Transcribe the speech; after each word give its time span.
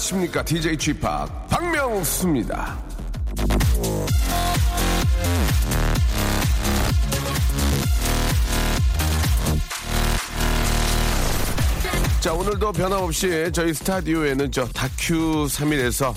안녕하십니까? 0.00 0.42
DJ 0.42 0.78
Chip 0.78 1.00
박명수입니다. 1.50 2.78
자 12.20 12.32
오늘도 12.32 12.72
변함없이 12.72 13.50
저희 13.52 13.74
스타디오에는 13.74 14.50
저 14.50 14.66
다큐 14.68 15.46
3일에서 15.46 16.14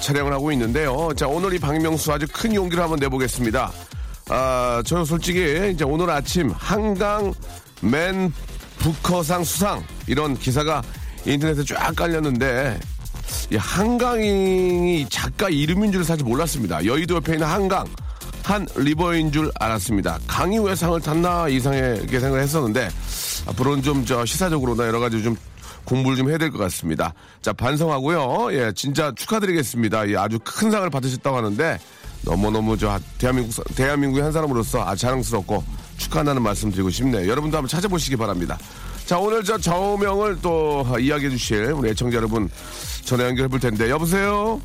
촬영을 0.00 0.32
하고 0.32 0.50
있는데요. 0.52 1.10
자 1.14 1.28
오늘 1.28 1.52
이 1.52 1.58
박명수 1.58 2.12
아주 2.12 2.26
큰 2.32 2.54
용기를 2.54 2.82
한번 2.82 2.98
내보겠습니다. 2.98 3.70
아, 4.30 4.82
저 4.86 5.04
솔직히 5.04 5.70
이제 5.72 5.84
오늘 5.84 6.08
아침 6.10 6.50
한강 6.50 7.34
맨 7.82 8.32
부커상 8.78 9.44
수상 9.44 9.84
이런 10.06 10.36
기사가 10.36 10.82
인터넷에 11.26 11.64
쫙 11.64 11.94
깔렸는데 11.96 12.78
이 13.52 13.56
한강이 13.56 15.06
작가 15.08 15.48
이름인 15.48 15.92
줄 15.92 16.04
사실 16.04 16.24
몰랐습니다. 16.24 16.84
여의도 16.84 17.16
옆에 17.16 17.34
있는 17.34 17.46
한강 17.46 17.86
한 18.42 18.66
리버인 18.76 19.32
줄 19.32 19.50
알았습니다. 19.58 20.18
강이 20.28 20.58
왜 20.60 20.74
상을 20.76 21.00
탔나 21.00 21.48
이상하게 21.48 22.06
생각을 22.20 22.40
했었는데 22.40 22.88
앞으로는 23.48 23.82
좀 23.82 24.04
저 24.06 24.24
시사적으로나 24.24 24.86
여러 24.86 25.00
가지 25.00 25.22
좀 25.22 25.36
공부를 25.84 26.16
좀 26.16 26.28
해야 26.30 26.38
될 26.38 26.50
것 26.50 26.58
같습니다. 26.58 27.12
자 27.42 27.52
반성하고요. 27.52 28.52
예, 28.52 28.72
진짜 28.74 29.12
축하드리겠습니다. 29.16 30.08
예, 30.10 30.16
아주 30.16 30.38
큰 30.44 30.70
상을 30.70 30.88
받으셨다고 30.88 31.36
하는데 31.36 31.78
너무 32.22 32.50
너무 32.50 32.76
저 32.78 32.98
대한민국 33.18 33.52
사- 33.52 33.62
대한민국의 33.74 34.22
한 34.22 34.32
사람으로서 34.32 34.84
아주 34.86 35.02
자랑스럽고 35.02 35.64
축하한다는 35.96 36.42
말씀 36.42 36.70
드리고 36.70 36.90
싶네요. 36.90 37.28
여러분도 37.28 37.56
한번 37.56 37.68
찾아보시기 37.68 38.16
바랍니다. 38.16 38.58
자 39.06 39.18
오늘 39.20 39.44
저 39.44 39.56
좌우명을 39.56 40.40
또 40.42 40.84
이야기해 40.98 41.30
주실 41.30 41.66
우리 41.72 41.90
애청자 41.90 42.16
여러분 42.16 42.48
전화 43.04 43.24
연결해 43.24 43.48
볼 43.48 43.60
텐데 43.60 43.88
여보세요. 43.88 44.60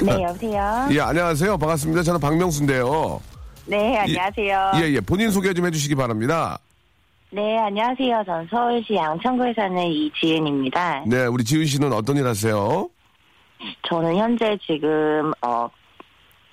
네, 0.00 0.22
여보세요? 0.22 0.88
예 0.92 1.00
안녕하세요 1.00 1.58
반갑습니다. 1.58 2.04
저는 2.04 2.20
박명수인데요. 2.20 3.20
네, 3.66 3.98
안녕하세요. 3.98 4.72
예, 4.76 4.80
예. 4.92 5.00
본인 5.00 5.30
소개 5.30 5.52
좀 5.52 5.66
해주시기 5.66 5.96
바랍니다. 5.96 6.58
네, 7.30 7.58
안녕하세요. 7.58 8.22
전 8.24 8.46
서울시 8.48 8.94
양천구에 8.94 9.54
사는 9.54 9.86
이지은입니다. 9.88 11.04
네, 11.08 11.26
우리 11.26 11.42
지은 11.42 11.66
씨는 11.66 11.92
어떤 11.92 12.16
일 12.16 12.26
하세요? 12.26 12.88
저는 13.88 14.16
현재 14.16 14.56
지금, 14.64 15.32
어, 15.40 15.68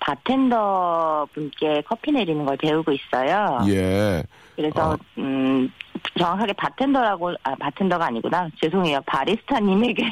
바텐더 0.00 1.28
분께 1.34 1.82
커피 1.86 2.10
내리는 2.10 2.44
걸 2.44 2.56
배우고 2.56 2.90
있어요. 2.92 3.58
예. 3.68 4.24
그래서, 4.56 4.92
어. 4.92 4.98
음, 5.18 5.70
정확하게 6.18 6.52
바텐더라고, 6.54 7.32
아, 7.42 7.54
바텐더가 7.56 8.06
아니구나. 8.06 8.48
죄송해요. 8.62 9.00
바리스타님에게. 9.06 10.02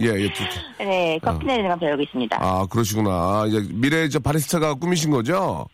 예, 0.00 0.06
예. 0.06 0.32
두- 0.32 0.44
네, 0.78 1.18
커피 1.22 1.44
어. 1.44 1.46
내리는 1.48 1.68
걸 1.70 1.78
배우고 1.78 2.02
있습니다. 2.02 2.38
아, 2.40 2.66
그러시구나. 2.70 3.44
이제 3.48 3.62
미래 3.72 4.08
저 4.08 4.18
바리스타가 4.18 4.74
꿈이신 4.74 5.10
거죠? 5.10 5.66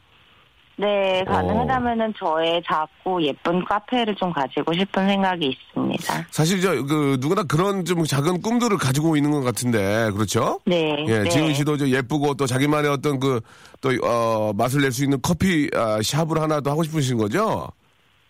네, 0.79 1.23
어. 1.27 1.31
가능하다면은 1.33 2.13
저의 2.19 2.63
작고 2.67 3.23
예쁜 3.23 3.65
카페를 3.65 4.15
좀 4.17 4.31
가지고 4.33 4.75
싶은 4.75 5.09
생각이 5.09 5.47
있습니다. 5.47 6.27
사실 6.31 6.61
저, 6.61 6.75
그, 6.85 7.17
누구나 7.19 7.43
그런 7.45 7.83
좀 7.87 8.05
작은 8.05 8.43
꿈들을 8.43 8.77
가지고 8.77 9.17
있는 9.17 9.31
것 9.31 9.41
같은데, 9.43 10.11
그렇죠? 10.13 10.61
네. 10.67 11.03
예, 11.09 11.21
네. 11.23 11.29
지은 11.31 11.55
씨도 11.55 11.79
저 11.79 11.89
예쁘고 11.89 12.35
또 12.35 12.45
자기만의 12.47 12.91
어떤 12.91 13.19
그, 13.19 13.41
또, 13.81 13.91
어, 14.05 14.53
맛을 14.55 14.83
낼 14.83 14.93
수 14.93 15.03
있는 15.05 15.19
커피, 15.23 15.71
아, 15.75 15.99
샵을 16.03 16.41
하나 16.43 16.61
더 16.61 16.73
하고 16.73 16.83
싶으신 16.83 17.17
거죠? 17.17 17.67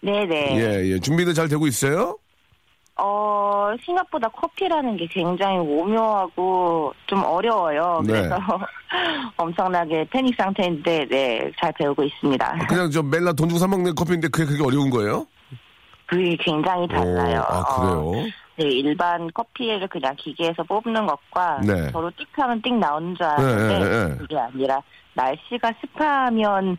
네네. 0.01 0.57
예, 0.59 0.93
예. 0.93 0.99
준비는 0.99 1.35
잘 1.35 1.49
되고 1.49 1.67
있어요? 1.67 2.17
어, 2.99 3.75
생각보다 3.85 4.29
커피라는 4.29 4.97
게 4.97 5.07
굉장히 5.07 5.59
오묘하고 5.59 6.95
좀 7.07 7.23
어려워요. 7.25 8.03
네. 8.07 8.13
그래서 8.13 8.37
엄청나게 9.37 10.07
패닉 10.11 10.35
상태인데, 10.37 11.07
네, 11.11 11.53
잘 11.61 11.73
배우고 11.73 12.03
있습니다. 12.05 12.67
그냥 12.69 12.91
저 12.91 13.03
맨날 13.03 13.37
돈 13.37 13.49
주고 13.49 13.59
사먹는 13.59 13.95
커피인데 13.95 14.29
그게 14.29 14.47
그게 14.47 14.65
어려운 14.65 14.89
거예요? 14.89 15.27
그게 16.07 16.37
굉장히 16.41 16.89
달라요. 16.89 17.41
오, 17.41 17.53
아, 17.53 17.61
어, 17.61 18.11
그래요? 18.11 18.27
네, 18.59 18.65
일반 18.69 19.31
커피를 19.33 19.87
그냥 19.89 20.15
기계에서 20.17 20.63
뽑는 20.63 21.07
것과 21.07 21.61
네. 21.63 21.91
저도 21.93 22.11
띡 22.13 22.27
하면 22.37 22.63
띡 22.63 22.75
나오는 22.79 23.15
줄 23.15 23.27
알았는데 23.27 23.79
네, 23.79 23.85
네, 23.85 24.09
네. 24.09 24.17
그게 24.17 24.39
아니라 24.39 24.81
날씨가 25.13 25.73
습하면 25.81 26.79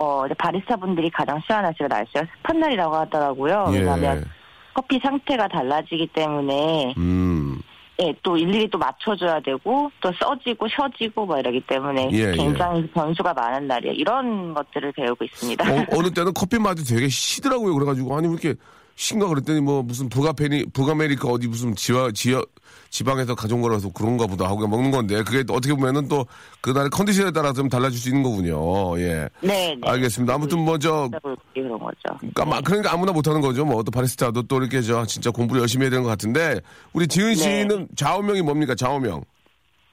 어, 0.00 0.24
이제 0.24 0.34
바리스타 0.34 0.76
분들이 0.76 1.10
가장 1.10 1.38
싫어하는 1.42 1.68
날씨가 1.68 1.88
날씨가 1.88 2.24
습한 2.38 2.58
날이라고 2.58 2.96
하더라고요. 2.96 3.66
예. 3.72 3.78
왜냐하면 3.80 4.24
커피 4.72 4.98
상태가 4.98 5.46
달라지기 5.46 6.08
때문에 6.14 6.94
음. 6.96 7.60
예, 8.00 8.14
또 8.22 8.38
일일이 8.38 8.70
또 8.70 8.78
맞춰줘야 8.78 9.40
되고 9.40 9.92
또 10.00 10.10
써지고 10.18 10.68
셔지고 10.68 11.26
뭐 11.26 11.38
이러기 11.38 11.60
때문에 11.66 12.08
예, 12.12 12.32
굉장히 12.32 12.86
변수가 12.92 13.34
많은 13.34 13.66
날이에요. 13.66 13.92
이런 13.92 14.54
것들을 14.54 14.92
배우고 14.92 15.22
있습니다. 15.22 15.70
어느 15.70 16.10
때는 16.10 16.32
커피 16.32 16.58
맛이 16.58 16.82
되게 16.82 17.06
시더라고요. 17.08 17.74
그래가지고 17.74 18.16
아니 18.16 18.26
왜 18.26 18.32
이렇게 18.32 18.54
신가 19.00 19.28
그랬더니 19.28 19.62
뭐 19.62 19.82
무슨 19.82 20.10
북아페니 20.10 20.66
북아메리카 20.74 21.26
어디 21.26 21.48
무슨 21.48 21.74
지와 21.74 22.10
지역 22.12 22.50
지방에서 22.90 23.34
가져온 23.34 23.62
거라서 23.62 23.90
그런가 23.92 24.26
보다 24.26 24.44
하고 24.44 24.68
먹는 24.68 24.90
건데 24.90 25.22
그게 25.22 25.42
또 25.42 25.54
어떻게 25.54 25.72
보면은 25.72 26.06
또 26.06 26.26
그날의 26.60 26.90
컨디션에 26.90 27.30
따라 27.30 27.54
좀 27.54 27.70
달라질 27.70 27.98
수 27.98 28.10
있는 28.10 28.22
거군요. 28.22 28.98
예. 29.00 29.26
네, 29.40 29.74
네. 29.74 29.80
알겠습니다. 29.82 30.34
아무튼 30.34 30.58
뭐저 30.66 31.08
그런 31.54 31.78
거죠. 31.78 32.18
그러니까, 32.34 32.60
그러니까 32.60 32.92
아무나 32.92 33.12
못하는 33.12 33.40
거죠. 33.40 33.64
뭐 33.64 33.82
또 33.82 33.90
바리스타도 33.90 34.42
또 34.42 34.58
이렇게 34.58 34.82
저 34.82 35.06
진짜 35.06 35.30
공부를 35.30 35.62
열심히 35.62 35.84
해야 35.84 35.90
되는 35.90 36.02
것 36.02 36.10
같은데 36.10 36.60
우리 36.92 37.08
지은 37.08 37.34
씨는 37.34 37.88
좌우명이 37.96 38.42
뭡니까? 38.42 38.74
좌우명. 38.74 39.22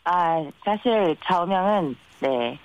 아, 0.03 0.43
사실 0.65 1.15
좌우명은 1.25 1.95
네. 2.19 2.59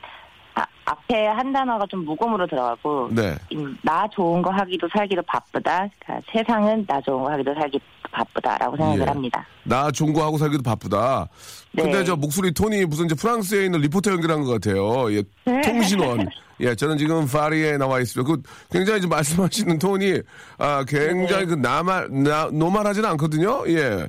아, 0.54 0.64
앞에 0.84 1.26
한 1.26 1.52
단어가 1.52 1.86
좀 1.86 2.04
무음으로 2.04 2.46
들어가고 2.46 3.08
네. 3.12 3.34
음, 3.54 3.76
나 3.82 4.06
좋은 4.08 4.42
거 4.42 4.50
하기도 4.50 4.88
살기도 4.92 5.22
바쁘다. 5.22 5.88
그러니까 6.00 6.32
세상은 6.32 6.84
나 6.86 7.00
좋은 7.00 7.22
거 7.22 7.30
하기도 7.30 7.54
살기 7.54 7.80
바쁘다라고 8.10 8.76
생각을 8.76 9.00
예. 9.00 9.04
합니다. 9.04 9.46
나 9.64 9.90
종구하고 9.90 10.36
살기도 10.38 10.62
바쁘다. 10.62 11.28
근데 11.74 11.98
네. 11.98 12.04
저 12.04 12.14
목소리 12.16 12.52
톤이 12.52 12.84
무슨 12.84 13.06
이제 13.06 13.14
프랑스에 13.14 13.64
있는 13.64 13.80
리포터 13.80 14.10
연결한 14.12 14.42
것 14.44 14.60
같아요. 14.60 15.10
예, 15.12 15.22
통신원. 15.62 16.28
예, 16.60 16.74
저는 16.74 16.98
지금 16.98 17.26
파리에 17.26 17.76
나와 17.78 18.00
있습니다. 18.00 18.30
그 18.30 18.42
굉장히 18.70 18.98
이제 18.98 19.08
말씀하시는 19.08 19.78
톤이 19.78 20.20
아 20.58 20.84
굉장히 20.86 21.46
그 21.46 21.54
나말 21.54 22.08
나 22.10 22.50
노말하지는 22.52 23.08
않거든요. 23.10 23.64
예, 23.68 24.06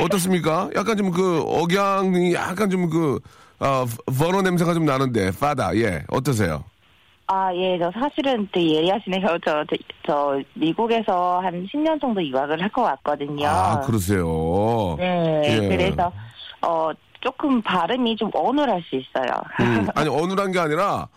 어떻습니까? 0.00 0.70
약간 0.76 0.96
좀 0.96 1.10
그 1.10 1.40
억양이 1.46 2.34
약간 2.34 2.68
좀그 2.68 3.20
아, 3.58 3.86
버너 4.18 4.42
냄새가 4.42 4.74
좀 4.74 4.84
나는데 4.84 5.30
파다. 5.38 5.74
예, 5.76 6.04
어떠세요? 6.08 6.64
아, 7.28 7.52
예, 7.54 7.78
저 7.78 7.90
사실은 7.90 8.48
되게 8.52 8.76
예리하시네요. 8.76 9.38
저, 9.44 9.64
저, 9.68 9.76
저 10.06 10.40
미국에서 10.54 11.40
한 11.40 11.66
10년 11.66 12.00
정도 12.00 12.24
유학을 12.24 12.62
할것 12.62 12.84
같거든요. 12.84 13.48
아, 13.48 13.80
그러세요. 13.80 14.94
네, 14.98 15.42
예. 15.44 15.68
그래서 15.68 16.12
어 16.62 16.90
조금 17.20 17.60
발음이 17.62 18.16
좀 18.16 18.30
어눌할 18.32 18.82
수 18.88 18.94
있어요. 18.96 19.32
음, 19.60 19.88
아니 19.94 20.08
어눌한 20.08 20.52
게 20.52 20.60
아니라 20.60 21.08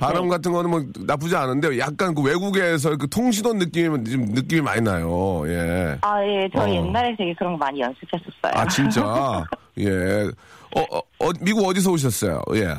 네. 0.00 0.28
같은 0.28 0.52
거는 0.52 0.70
뭐 0.70 0.82
나쁘지 1.00 1.36
않은데 1.36 1.78
약간 1.78 2.14
그 2.14 2.22
외국에서 2.22 2.96
그 2.96 3.08
통신원 3.08 3.58
느낌이 3.58 4.04
좀 4.04 4.24
느낌이 4.26 4.60
많이 4.60 4.80
나요. 4.80 5.42
예. 5.46 5.98
아, 6.00 6.24
예, 6.24 6.48
저 6.54 6.62
어. 6.62 6.68
옛날에 6.68 7.14
되게 7.16 7.34
그런 7.34 7.52
거 7.52 7.58
많이 7.58 7.80
연습했었어요. 7.80 8.52
아 8.52 8.66
진짜. 8.68 9.44
예. 9.78 10.30
어, 10.76 10.80
어, 10.80 10.98
어, 11.18 11.30
미국 11.40 11.66
어디서 11.66 11.90
오셨어요? 11.90 12.42
예. 12.54 12.74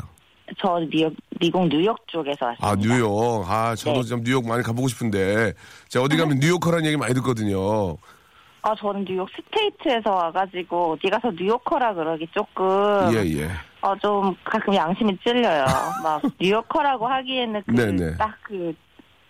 저 0.59 0.79
뉴욕, 0.91 1.13
미국 1.39 1.67
뉴욕 1.69 1.97
쪽에서 2.07 2.45
왔습니다. 2.47 2.67
아, 2.67 2.75
뉴욕. 2.75 3.45
아, 3.47 3.75
저도 3.75 4.01
네. 4.01 4.07
좀 4.07 4.23
뉴욕 4.23 4.45
많이 4.45 4.63
가보고 4.63 4.87
싶은데. 4.87 5.53
제가 5.87 6.05
어디 6.05 6.17
가면 6.17 6.39
뉴요커라는 6.39 6.85
얘기 6.85 6.97
많이 6.97 7.13
듣거든요. 7.13 7.97
아, 8.63 8.75
저는 8.75 9.05
뉴욕 9.05 9.27
state에서 9.35 10.11
와가지고 10.11 10.93
어디 10.93 11.09
가서 11.09 11.31
뉴요커라 11.31 11.93
그러기 11.95 12.27
조금 12.31 12.65
예, 13.13 13.41
예. 13.41 13.49
어, 13.81 13.95
좀 13.97 14.35
가끔 14.43 14.75
양심이 14.75 15.17
찔려요. 15.23 15.65
막 16.03 16.21
뉴요커라고 16.39 17.07
하기에는 17.07 17.63
네네. 17.65 18.11
그 18.11 18.30
딱 18.30 18.55
그 18.55 18.73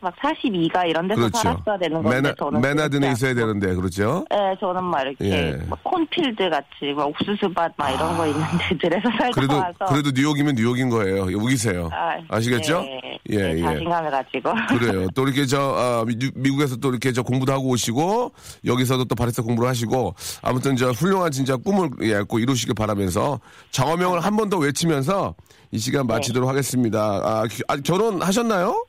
막 0.02 0.16
42가 0.18 0.88
이런 0.90 1.08
데서 1.08 1.20
그렇죠. 1.22 1.38
살았어야 1.38 1.78
되는 1.78 2.02
건데 2.02 2.22
맨하, 2.22 2.36
저는 2.38 2.62
맨해튼에 2.62 3.12
있어야. 3.12 3.34
되는데, 3.36 3.74
그렇죠? 3.76 4.26
네, 4.32 4.38
저는 4.60 4.84
막 4.84 5.02
이렇게 5.02 5.26
예. 5.30 5.60
막 5.70 5.82
cornfield 5.84 6.50
같이 6.50 6.94
막 6.96 7.08
옥수수밭 7.10 7.74
막 7.78 7.90
이런 7.92 8.18
거 8.18 8.26
있는 8.28 8.42
데들에서 8.70 9.10
살다 9.18 9.30
그래도, 9.34 9.58
와서 9.58 9.76
그래도 9.88 10.12
뉴욕이면 10.14 10.56
뉴욕인 10.56 10.90
거예요. 10.90 11.24
우기세요. 11.38 11.90
아, 11.94 12.18
아시겠죠? 12.30 12.82
네, 12.82 13.20
예, 13.30 13.38
네, 13.38 13.58
예. 13.58 13.62
자신감을 13.62 14.12
가지고 14.12 14.54
그래요. 14.80 15.08
또 15.16 15.24
이렇게 15.24 15.46
저 15.46 15.60
아, 15.62 16.04
미, 16.06 16.18
미국에서 16.36 16.76
또 16.78 16.90
이렇게 16.90 17.12
저 17.14 17.22
공부도 17.24 17.54
하고 17.54 17.70
오시고 17.70 18.32
여기서도 18.66 19.06
또 19.06 19.16
바리스타 19.16 19.44
공부를 19.44 19.70
하시고 19.70 20.16
아무튼 20.42 20.76
저 20.76 20.90
훌륭한 20.92 21.32
진짜 21.32 21.56
꿈을 21.58 21.90
예, 22.02 22.22
꼭 22.24 22.40
이루시길 22.40 22.74
바라면서 22.76 23.40
장어명을 23.72 24.20
한 24.20 24.36
번 24.36 24.50
더 24.50 24.58
외치면서 24.58 25.36
이 25.72 25.78
시간 25.78 26.06
마치도록 26.08 26.50
하겠습니다. 26.50 27.00
아, 27.24 27.46
기- 27.50 27.64
아, 27.70 27.78
결혼하셨나요? 27.78 28.86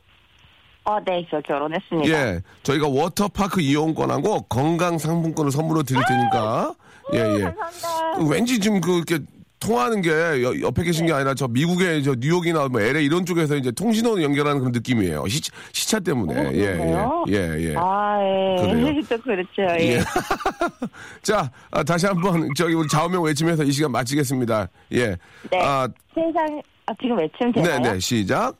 어, 0.84 0.98
네, 1.04 1.26
저 1.30 1.40
결혼했습니다. 1.40 2.08
예. 2.10 2.40
저희가 2.64 2.88
워터파크 2.88 3.60
이용권하고 3.60 4.42
건강 4.42 4.98
상품권을 4.98 5.52
선물로 5.52 5.82
드릴 5.84 6.02
테니까 6.08 6.74
예, 7.14 7.18
예. 7.18 7.40
감사합니다. 7.54 8.28
왠지 8.30 8.58
지금 8.58 8.80
그 8.80 8.96
이렇게 8.96 9.18
통화하는 9.60 10.02
게 10.02 10.10
여- 10.10 10.60
옆에 10.60 10.82
계신 10.82 11.06
게 11.06 11.12
아니라 11.12 11.34
저 11.34 11.46
미국의 11.46 12.02
저 12.02 12.16
뉴욕이나 12.18 12.66
뭐 12.66 12.80
LA 12.80 13.04
이런 13.04 13.24
쪽에서 13.24 13.54
이제 13.54 13.70
통신원 13.70 14.20
연결하는 14.20 14.58
그런 14.58 14.72
느낌이에요. 14.72 15.24
시, 15.28 15.40
시차 15.72 16.00
때문에. 16.00 16.34
어, 16.34 16.50
예? 16.52 16.58
예, 16.58 17.32
예, 17.32 17.68
예. 17.70 17.74
아, 17.76 18.18
예. 18.20 18.60
그래요. 18.60 19.00
또 19.08 19.18
그렇죠. 19.18 19.62
예. 19.78 19.98
예. 19.98 20.00
자, 21.22 21.48
아, 21.70 21.84
다시 21.84 22.06
한번 22.06 22.48
저기 22.56 22.74
우리 22.74 22.88
좌우명 22.88 23.22
외치면서 23.22 23.62
이 23.62 23.70
시간 23.70 23.92
마치겠습니다. 23.92 24.68
예. 24.94 25.16
네. 25.48 25.60
아, 25.62 25.86
세상, 26.12 26.60
아, 26.86 26.92
지금 27.00 27.18
외치면 27.18 27.52
네, 27.54 27.62
되나요? 27.62 27.92
네, 27.92 28.00
시작. 28.00 28.56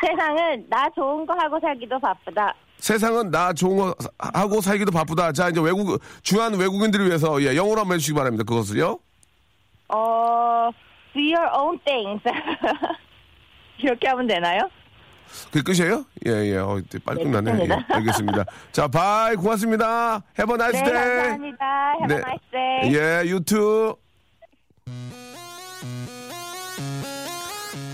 세상은 0.00 0.66
나 0.68 0.88
좋은 0.94 1.26
거 1.26 1.34
하고 1.34 1.58
살기도 1.60 1.98
바쁘다. 1.98 2.54
세상은 2.78 3.30
나 3.30 3.52
좋은 3.52 3.76
거 3.76 3.94
하고 4.18 4.60
살기도 4.60 4.90
바쁘다. 4.90 5.32
자, 5.32 5.48
이제 5.48 5.60
외국, 5.60 6.00
중요한 6.22 6.54
외국인들을 6.54 7.06
위해서, 7.06 7.40
예, 7.42 7.54
영어로 7.56 7.80
한번 7.80 7.96
해주시기 7.96 8.16
바랍니다. 8.16 8.44
그것을요. 8.44 8.98
어, 9.88 10.70
do 11.12 11.20
your 11.20 11.48
own 11.58 11.78
things. 11.84 12.22
이렇게 13.78 14.08
하면 14.08 14.26
되나요? 14.26 14.60
그게 15.52 15.62
끝이에요? 15.62 16.04
예, 16.26 16.30
예. 16.52 16.56
어, 16.56 16.80
빨리 17.04 17.24
네, 17.24 17.30
끝나네. 17.30 17.68
예. 17.68 17.94
알겠습니다. 17.94 18.44
자, 18.72 18.88
바이. 18.88 19.36
고맙습니다. 19.36 20.22
Have 20.38 20.52
a 20.52 20.54
nice 20.54 20.82
네, 20.82 20.90
day. 20.90 21.16
감사합니다. 21.16 21.92
Have 22.00 22.16
a 22.16 22.22
nice 22.22 22.50
day. 22.50 22.94
예, 22.94 23.30
유튜. 23.30 23.94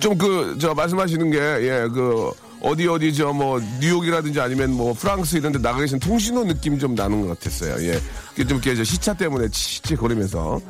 좀 0.00 0.16
그, 0.18 0.56
저, 0.60 0.74
말씀하시는 0.74 1.30
게, 1.30 1.38
예, 1.38 1.88
그, 1.92 2.30
어디 2.62 2.86
어디 2.88 3.12
저 3.12 3.32
뭐 3.32 3.60
뉴욕이라든지 3.80 4.40
아니면 4.40 4.72
뭐 4.72 4.94
프랑스 4.94 5.36
이런 5.36 5.52
데 5.52 5.58
나가 5.60 5.78
계신 5.78 5.98
통신호 5.98 6.44
느낌이 6.44 6.78
좀 6.78 6.94
나는 6.94 7.20
것 7.20 7.28
같았어요. 7.38 7.76
예. 7.86 8.00
좀 8.44 8.58
이렇게 8.58 8.74
저 8.74 8.82
시차 8.82 9.14
때문에 9.14 9.48
치치 9.48 9.94
거리면서. 9.94 10.60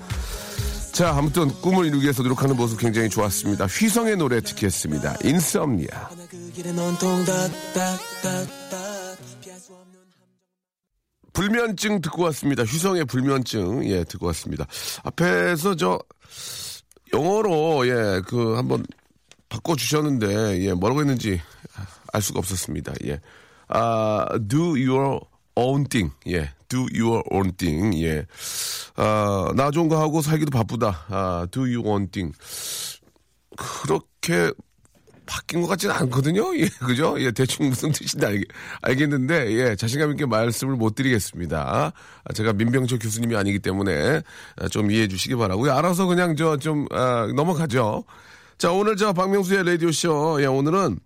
자, 0.93 1.11
아무튼 1.15 1.49
꿈을 1.61 1.87
이루기 1.87 2.05
위해서 2.05 2.23
노력하는 2.23 2.57
모습 2.57 2.81
굉장히 2.81 3.09
좋았습니다. 3.11 3.67
휘성의 3.67 4.17
노래 4.17 4.41
듣겠습니다. 4.41 5.17
인썸니아. 5.23 6.09
불면증 11.35 12.01
듣고 12.01 12.23
왔습니다. 12.25 12.63
휘성의 12.65 13.05
불면증, 13.05 13.85
예, 13.91 14.05
듣고 14.05 14.27
왔습니다. 14.29 14.67
앞에서 15.05 15.77
저, 15.77 15.99
영어로, 17.13 17.87
예, 17.87 18.23
그, 18.27 18.55
한번 18.57 18.83
바꿔주셨는데, 19.49 20.63
예, 20.65 20.73
뭐라고 20.75 21.01
했는지 21.01 21.41
알 22.13 22.23
수가 22.23 22.39
없었습니다. 22.39 22.95
예. 23.07 23.21
아, 23.69 24.27
do 24.49 24.77
your 24.77 25.21
own 25.55 25.85
thing. 25.89 26.13
예, 26.29 26.51
do 26.69 26.87
your 26.95 27.23
own 27.31 27.53
thing. 27.57 28.05
예. 28.05 28.27
아, 28.97 29.53
나 29.55 29.71
좋은 29.71 29.89
거 29.89 30.01
하고 30.01 30.23
살기도 30.23 30.51
바쁘다. 30.51 31.07
아, 31.09 31.47
do 31.51 31.63
your 31.63 31.89
own 31.89 32.09
thing. 32.11 32.37
그렇게 33.57 34.53
바뀐 35.27 35.61
것 35.61 35.67
같지는 35.67 35.95
않거든요. 35.97 36.57
예, 36.57 36.69
그죠? 36.79 37.17
예, 37.19 37.33
대충 37.33 37.69
무슨 37.69 37.91
뜻인지 37.91 38.25
알, 38.25 38.45
알겠는데, 38.83 39.53
예, 39.55 39.77
자신감 39.77 40.13
있게 40.13 40.25
말씀을 40.27 40.77
못 40.77 40.95
드리겠습니다. 40.95 41.93
아, 42.25 42.33
제가 42.33 42.53
민병철 42.53 43.01
교수님이 43.01 43.37
아니기 43.37 43.59
때문에 43.59 44.23
아, 44.57 44.69
좀 44.69 44.91
이해해 44.91 45.09
주시기 45.09 45.35
바라고요. 45.35 45.73
알아서 45.73 46.07
그냥 46.07 46.37
저 46.37 46.57
좀, 46.57 46.87
아, 46.93 47.27
넘어가죠. 47.35 48.05
자, 48.59 48.73
오늘 48.73 48.97
저 48.97 49.13
박명수의 49.13 49.65
라디오쇼, 49.65 50.39
예, 50.41 50.47
오늘은, 50.47 50.99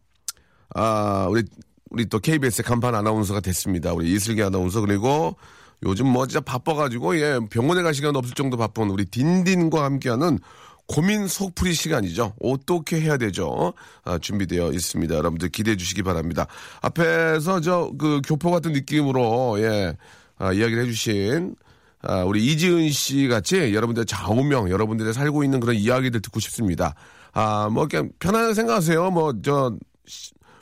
아, 0.76 1.26
우리, 1.28 1.42
우리 1.90 2.06
또 2.06 2.20
KBS의 2.20 2.64
간판 2.64 2.94
아나운서가 2.94 3.40
됐습니다. 3.40 3.92
우리 3.92 4.12
이슬기 4.12 4.40
아나운서, 4.40 4.80
그리고 4.80 5.36
요즘 5.82 6.06
뭐 6.06 6.26
진짜 6.28 6.40
바빠가지고, 6.40 7.18
예, 7.18 7.40
병원에 7.50 7.82
갈 7.82 7.92
시간 7.92 8.14
없을 8.14 8.34
정도 8.34 8.56
바쁜 8.56 8.88
우리 8.90 9.04
딘딘과 9.04 9.82
함께하는 9.82 10.38
고민 10.86 11.26
속풀이 11.26 11.74
시간이죠. 11.74 12.34
어떻게 12.40 13.00
해야 13.00 13.16
되죠? 13.16 13.74
아, 14.04 14.18
준비되어 14.18 14.70
있습니다. 14.72 15.12
여러분들 15.14 15.48
기대해 15.48 15.76
주시기 15.76 16.02
바랍니다. 16.04 16.46
앞에서 16.82 17.60
저 17.60 17.92
그 17.98 18.20
교포 18.26 18.50
같은 18.50 18.72
느낌으로 18.72 19.60
예 19.60 19.96
아, 20.36 20.52
이야기를 20.52 20.82
해주신 20.84 21.54
아, 22.02 22.24
우리 22.24 22.44
이지은 22.46 22.90
씨 22.90 23.28
같이 23.28 23.72
여러분들 23.72 24.04
좌우명 24.06 24.68
여러분들이 24.70 25.12
살고 25.12 25.44
있는 25.44 25.60
그런 25.60 25.76
이야기들 25.76 26.22
듣고 26.22 26.40
싶습니다. 26.40 26.94
아 27.32 27.68
뭐 27.70 27.86
그냥 27.88 28.10
편안하게 28.18 28.54
생각하세요. 28.54 29.10
뭐 29.10 29.32
저 29.42 29.76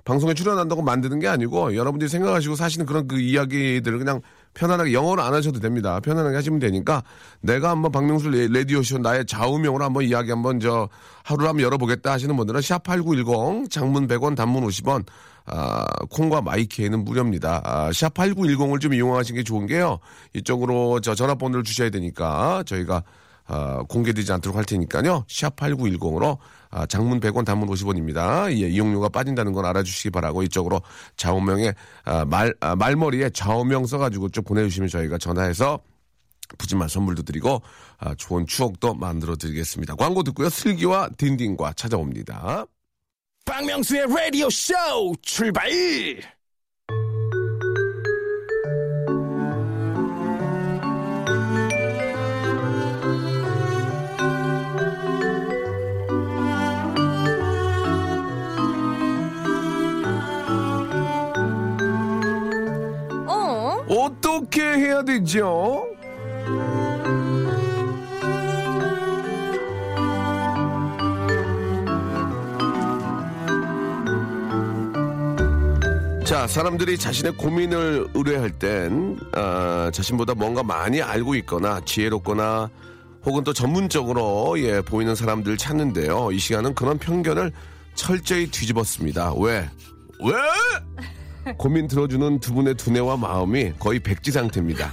방송에 0.05 0.33
출연한다고 0.33 0.81
만드는 0.81 1.19
게 1.21 1.29
아니고 1.29 1.77
여러분들이 1.77 2.09
생각하시고 2.09 2.55
사시는 2.57 2.87
그런 2.87 3.07
그 3.07 3.21
이야기들을 3.21 3.99
그냥 3.99 4.23
편안하게 4.55 4.95
영어로 4.95 5.21
안 5.23 5.35
하셔도 5.35 5.61
됩니다. 5.61 6.01
편안하게 6.01 6.35
하시면 6.37 6.61
되니까 6.61 7.03
내가 7.43 7.69
한번 7.71 7.93
박명수 7.93 8.31
레- 8.31 8.49
라디오쇼 8.49 8.99
나의 8.99 9.27
좌우명으로 9.27 9.85
한번 9.85 10.05
이야기 10.05 10.31
한번 10.31 10.61
저 10.61 10.89
하루를 11.25 11.49
한번 11.51 11.63
열어보겠다 11.63 12.11
하시는 12.11 12.35
분들은 12.39 12.59
샵8910 12.61 13.71
장문 13.71 14.09
100원 14.09 14.35
단문 14.35 14.67
50원 14.67 15.05
아, 15.45 15.85
콩과 16.11 16.41
마이키에는 16.41 17.05
무료입니다. 17.05 17.61
아, 17.65 17.91
샵8910을 17.91 18.81
좀 18.81 18.95
이용하시는 18.95 19.39
게 19.39 19.45
좋은 19.45 19.67
게요. 19.67 19.99
이쪽으로 20.35 21.01
저 21.01 21.15
전화번호를 21.15 21.65
주셔야 21.65 21.91
되니까 21.91 22.63
저희가 22.67 23.03
아, 23.47 23.83
공개되지 23.89 24.33
않도록 24.33 24.57
할 24.57 24.65
테니까요. 24.65 25.25
샵8910으로 25.29 26.39
아, 26.71 26.87
장문 26.87 27.21
100원, 27.21 27.45
단문 27.45 27.69
50원입니다. 27.69 28.51
예, 28.53 28.69
이용료가 28.69 29.09
빠진다는 29.09 29.53
건 29.53 29.65
알아주시기 29.65 30.11
바라고 30.11 30.43
이쪽으로 30.43 30.83
좌우명에 31.17 31.75
아, 32.05 32.25
말 32.25 32.55
아, 32.61 32.77
말머리에 32.77 33.31
좌우명 33.31 33.87
써가지고 33.87 34.31
좀 34.31 34.45
보내주시면 34.45 34.89
저희가 34.89 35.19
전화해서 35.19 35.81
푸짐한 36.57 36.89
선물도 36.89 37.23
드리고 37.23 37.63
아, 37.99 38.15
좋은 38.15 38.47
추억도 38.47 38.95
만들어 38.95 39.37
드리겠습니다. 39.37 39.95
광고 39.97 40.23
듣고요. 40.23 40.49
슬기와 40.49 41.09
딘딘과 41.17 41.75
찾아옵니다. 41.75 42.67
박명수의 43.45 44.07
라디오 44.09 44.51
쇼 44.51 44.75
출발! 45.23 46.38
어? 63.89 64.05
어떻게 64.05 64.63
해야 64.63 65.03
되죠? 65.03 65.87
자, 76.25 76.47
사람들이 76.47 76.99
자신의 76.99 77.39
고민을 77.39 78.09
의뢰할 78.13 78.51
땐, 78.51 79.19
아, 79.33 79.91
자신보다 79.91 80.35
뭔가 80.35 80.63
많이 80.63 81.01
알고 81.01 81.35
있거나, 81.37 81.81
지혜롭거나, 81.87 82.69
혹은 83.25 83.45
또 83.45 83.55
전문적으로, 83.55 84.55
예, 84.59 84.83
보이는 84.83 85.15
사람들 85.15 85.57
찾는데요. 85.57 86.31
이 86.33 86.39
시간은 86.39 86.75
그런 86.75 86.99
편견을 86.99 87.51
철저히 87.95 88.47
뒤집었습니다. 88.51 89.35
왜? 89.39 89.71
왜? 90.23 90.35
고민 91.57 91.89
들어주는 91.89 92.41
두 92.41 92.55
분의 92.55 92.75
두뇌와 92.75 93.17
마음이 93.17 93.73
거의 93.79 94.01
백지 94.01 94.33
상태입니다. 94.33 94.91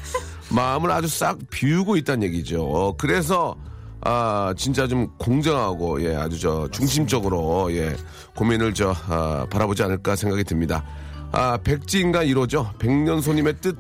마음을 0.50 0.92
아주 0.92 1.08
싹 1.08 1.38
비우고 1.50 1.98
있다는 1.98 2.24
얘기죠. 2.28 2.96
그래서 2.98 3.56
아, 4.02 4.54
진짜 4.56 4.88
좀 4.88 5.08
공정하고, 5.18 6.04
예, 6.04 6.16
아주 6.16 6.40
저, 6.40 6.68
중심적으로, 6.70 7.74
예, 7.74 7.96
고민을 8.36 8.76
저, 8.76 8.94
아, 9.08 9.48
바라보지 9.50 9.82
않을까 9.82 10.16
생각이 10.16 10.44
듭니다. 10.44 10.86
아, 11.32 11.58
백지인간 11.64 12.28
1호죠. 12.28 12.78
백년손님의 12.78 13.56
뜻, 13.62 13.76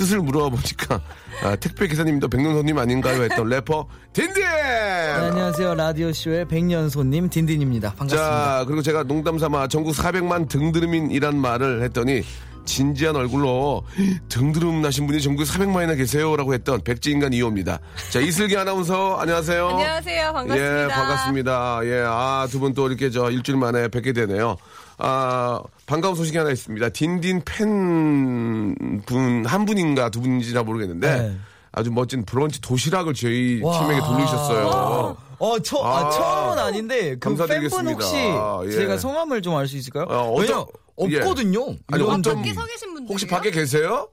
뜻을 0.00 0.20
물어보니까, 0.20 0.98
아, 1.44 1.56
택배 1.56 1.86
기사님도 1.86 2.28
백년손님 2.28 2.78
아닌가요? 2.78 3.22
했던 3.22 3.46
래퍼, 3.50 3.86
딘딘! 4.14 4.42
네, 4.42 4.48
안녕하세요. 5.12 5.74
라디오 5.74 6.10
쇼의 6.10 6.48
백년손님 6.48 7.28
딘딘입니다. 7.28 7.90
반갑습니다. 7.90 8.58
자, 8.58 8.64
그리고 8.66 8.80
제가 8.80 9.02
농담 9.02 9.38
삼아 9.38 9.68
전국 9.68 9.94
400만 9.94 10.48
등드름인이란 10.48 11.36
말을 11.36 11.82
했더니, 11.82 12.22
진지한 12.64 13.16
얼굴로 13.16 13.82
등드름 14.28 14.80
나신 14.80 15.06
분이 15.06 15.20
전국에 15.20 15.46
400만이나 15.50 15.96
계세요라고 15.96 16.54
했던 16.54 16.80
백지인간 16.82 17.32
2호입니다. 17.32 17.78
자, 18.10 18.20
이슬기 18.20 18.56
아나운서 18.56 19.16
안녕하세요. 19.18 19.68
안녕하세요. 19.68 20.32
반갑습니다. 20.32 20.84
예, 20.84 20.88
반갑습니다. 20.88 21.80
예, 21.84 22.04
아, 22.06 22.46
두 22.50 22.60
분 22.60 22.72
또 22.74 22.86
이렇게 22.88 23.10
저 23.10 23.30
일주일 23.30 23.58
만에 23.58 23.88
뵙게 23.88 24.12
되네요. 24.14 24.56
아, 25.02 25.62
반가운 25.86 26.14
소식이 26.14 26.36
하나 26.36 26.50
있습니다. 26.50 26.88
딘딘 26.90 27.42
팬 27.44 29.00
분, 29.06 29.44
한 29.46 29.64
분인가 29.64 30.10
두 30.10 30.20
분인지나 30.20 30.62
모르겠는데, 30.62 31.18
네. 31.22 31.36
아주 31.72 31.90
멋진 31.90 32.24
브런치 32.24 32.60
도시락을 32.60 33.14
저희 33.14 33.60
와. 33.62 33.80
팀에게 33.80 34.00
돌리셨어요. 34.00 35.16
어, 35.38 35.58
처, 35.60 35.78
아, 35.82 36.06
아, 36.06 36.10
처음은 36.10 36.58
아닌데 36.58 37.16
그 37.18 37.18
팬분. 37.86 37.94
혹시 37.94 38.16
예. 38.66 38.70
제가 38.72 38.98
성함을 38.98 39.40
좀 39.40 39.54
알 39.56 39.66
수 39.66 39.76
있을까요? 39.76 40.04
어, 40.08 40.34
왜냐 40.38 40.58
어떤- 40.58 41.12
예. 41.12 41.18
없거든요. 41.20 41.60
아니, 41.86 42.02
이런 42.02 42.10
어떤- 42.18 42.22
분이. 42.22 42.36
밖에 42.42 42.52
서 42.54 42.66
계신 42.66 42.92
분들 42.94 43.10
혹시 43.12 43.26
밖에 43.26 43.50
계세요? 43.50 44.08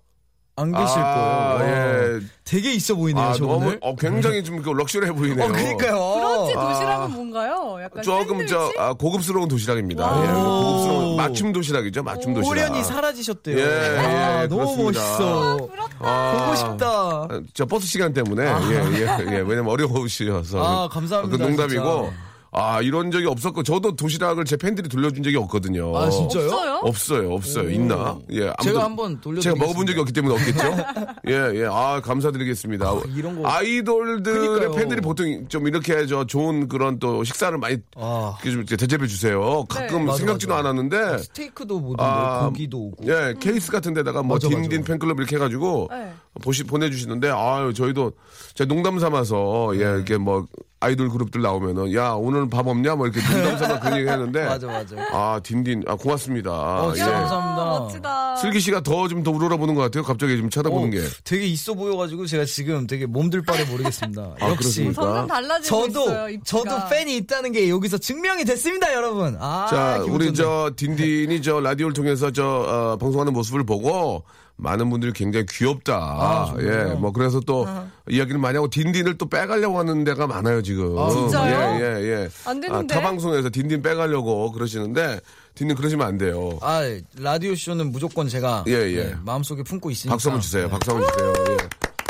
안 0.60 0.72
계실 0.72 0.98
아, 1.00 1.58
거예요. 1.60 2.16
예. 2.16 2.20
되게 2.44 2.74
있어 2.74 2.96
보이네요, 2.96 3.24
아. 3.24 3.34
너무, 3.38 3.78
어, 3.80 3.96
굉장히 3.96 4.44
좀그 4.44 4.70
럭셔리해 4.72 5.12
보이네요. 5.12 5.46
어, 5.46 5.48
그러니까요. 5.50 6.14
브런치 6.16 6.54
도시락은 6.54 7.12
뭔가요? 7.12 7.78
약간 7.84 8.02
조금 8.02 8.40
샌드위치? 8.40 8.54
저 8.54 8.72
아, 8.78 8.94
고급스러운 8.94 9.48
도시락입니다. 9.48 10.04
와. 10.04 10.24
예, 10.24 10.28
고급스러운 10.34 11.16
맞춤 11.18 11.54
도시락이죠. 11.54 12.02
맞춤 12.02 12.34
도시락. 12.34 12.50
호련이 12.50 12.84
사라지셨대요. 12.84 13.60
예, 13.60 13.98
아, 14.00 14.44
예, 14.44 14.48
너무. 14.48 14.86
멋있어. 14.86 15.70
아, 16.00 16.38
보고 16.40 16.56
싶다. 16.56 16.88
아, 16.88 17.42
저 17.54 17.66
버스 17.66 17.86
시간 17.86 18.14
때문에 18.14 18.44
예, 18.44 19.00
예, 19.00 19.02
예. 19.02 19.38
왜냐면 19.46 19.68
어려우셔서 19.68 20.64
아, 20.64 20.90
감사합니다, 20.90 21.38
그 21.38 21.42
농담이고 21.42 22.10
진짜. 22.12 22.27
아 22.60 22.82
이런 22.82 23.12
적이 23.12 23.28
없었고 23.28 23.62
저도 23.64 23.96
도시락을 23.96 24.46
제 24.46 24.58
팬들이 24.58 24.90
돌려준 24.90 25.22
적이 25.24 25.38
없거든요. 25.38 25.96
아, 25.96 26.10
진짜요? 26.10 26.46
없어요? 26.48 26.80
없어요, 26.82 27.34
없어요. 27.34 27.70
있나? 27.70 28.18
예, 28.32 28.46
아무튼 28.46 28.64
제가 28.64 28.84
한번 28.84 29.22
돌려드리겠습니다. 29.22 29.42
제가 29.42 29.56
먹어본 29.56 29.86
적이 29.88 30.00
없기 30.00 30.14
때문에 30.14 30.34
없겠죠. 30.36 30.78
예, 31.30 31.62
예. 31.62 31.68
아, 31.70 32.02
감사드리겠습니다. 32.02 32.94
이런 33.16 33.42
거- 33.42 33.48
아이돌들의 33.50 34.40
그러니까요. 34.48 34.72
팬들이 34.72 35.02
보통 35.02 35.48
좀 35.50 35.68
이렇게 35.68 36.06
저 36.08 36.26
좋은 36.26 36.68
그런 36.68 37.00
또 37.00 37.24
식사를 37.24 37.56
많이 37.58 37.78
아. 37.96 38.38
이렇게 38.44 38.52
좀 38.52 38.78
대접해 38.78 39.08
주세요. 39.08 39.64
가끔 39.70 40.06
맞아, 40.06 40.18
생각지도 40.18 40.54
맞아. 40.54 40.70
않았는데 40.70 41.18
스테이크도 41.20 41.76
오던데 41.78 42.04
아, 42.04 42.46
고기도 42.48 42.78
오고. 42.80 43.06
예, 43.08 43.34
케이스 43.40 43.72
같은 43.72 43.94
데다가 43.94 44.24
뭐 44.24 44.36
맞아, 44.38 44.48
맞아. 44.48 44.60
딘딘 44.62 44.84
팬클럽 44.84 45.18
이렇게 45.20 45.36
해가지고 45.36 45.90
네. 45.92 46.12
보시, 46.42 46.64
보내주시는데, 46.64 47.30
아유, 47.30 47.74
저희도 47.74 48.14
제 48.54 48.66
농담 48.66 49.00
삼아서, 49.00 49.72
예, 49.76 49.80
이렇게 49.80 50.18
뭐 50.18 50.46
아이돌 50.80 51.10
그룹들 51.10 51.42
나오면은, 51.42 51.94
야, 51.96 52.12
오늘 52.12 52.48
밥 52.50 52.68
없냐? 52.68 52.96
뭐 52.96 53.08
이렇게 53.08 53.20
농담 53.28 53.58
삼아 53.58 53.80
그런 53.80 53.98
얘기 54.00 54.10
했는데, 54.10 54.46
맞아, 54.46 54.68
맞아. 54.68 54.96
아, 55.12 55.40
딘딘, 55.44 55.84
아, 55.88 55.96
고맙습니다. 55.96 56.52
어, 56.52 56.92
예. 56.92 56.96
진짜 56.96 57.10
아, 57.10 57.20
감사합니다. 57.22 57.66
멋지다. 57.80 58.36
슬기 58.38 58.60
씨가 58.60 58.82
더 58.82 59.08
좀 59.08 59.24
더 59.24 59.32
우러러보는 59.32 59.74
것 59.74 59.82
같아요. 59.82 60.04
갑자기 60.04 60.38
좀 60.38 60.50
쳐다보는 60.50 60.90
어, 60.90 60.92
게. 60.92 61.02
되게 61.24 61.48
있어 61.48 61.74
보여가지고 61.74 62.28
제가 62.28 62.46
지금 62.46 62.86
되게 62.86 63.06
몸둘 63.08 63.42
바를 63.44 63.66
모르겠습니다. 63.66 64.22
아, 64.40 64.50
역시 64.50 64.84
그렇습니까? 64.84 65.02
점점 65.02 65.28
달라지고 65.28 65.88
저도 65.88 66.02
있어요. 66.04 66.30
입지가. 66.30 66.64
저도 66.64 66.90
팬이 66.90 67.18
있다는 67.18 67.52
게 67.52 67.70
여기서 67.70 67.98
증명이 67.98 68.46
됐습니다, 68.46 68.94
여러분. 68.94 69.36
아, 69.40 69.66
자, 69.70 69.98
우리 70.08 70.26
좋네. 70.26 70.34
저 70.34 70.72
딘딘이 70.78 71.42
저 71.42 71.60
라디오를 71.60 71.94
통해서 71.94 72.32
저 72.32 72.46
어, 72.46 72.98
방송하는 72.98 73.34
모습을 73.34 73.66
보고 73.66 74.24
많은 74.58 74.90
분들이 74.90 75.14
굉장히 75.14 75.46
귀엽다. 75.48 75.96
아? 75.96 76.56
예, 76.60 76.94
뭐 76.96 77.12
그래서 77.12 77.40
또 77.40 77.68
이야기를 78.10 78.40
많이 78.40 78.56
하고 78.56 78.68
딘딘을 78.70 79.18
또 79.18 79.30
빼가려고 79.30 79.78
하는 79.80 80.04
데가 80.04 80.26
많아요 80.28 80.62
지금. 80.64 80.98
아, 80.98 81.10
진짜요? 81.10 81.80
예, 81.80 82.02
예, 82.02 82.10
예. 82.24 82.30
안 82.46 82.60
되는데? 82.60 82.94
타 82.94 83.02
방송에서 83.02 83.50
딘딘 83.50 83.82
빼가려고 83.84 84.52
그러시는데 84.52 85.20
딘딘 85.56 85.76
그러시면 85.76 86.08
안 86.08 86.18
돼요. 86.18 86.58
아, 86.62 86.82
라디오 87.20 87.56
쇼는 87.56 87.92
무조건 87.92 88.28
제가 88.28 88.64
예, 88.68 88.74
예. 88.74 89.04
네, 89.04 89.16
마음속에 89.24 89.62
품고 89.64 89.92
있으니까. 89.92 90.16
박수 90.16 90.30
한번 90.30 90.42
주세요. 90.42 90.64
네. 90.64 90.70
박수 90.70 90.92
한번 90.92 91.08
주세요. 91.12 91.34
예. 91.50 91.58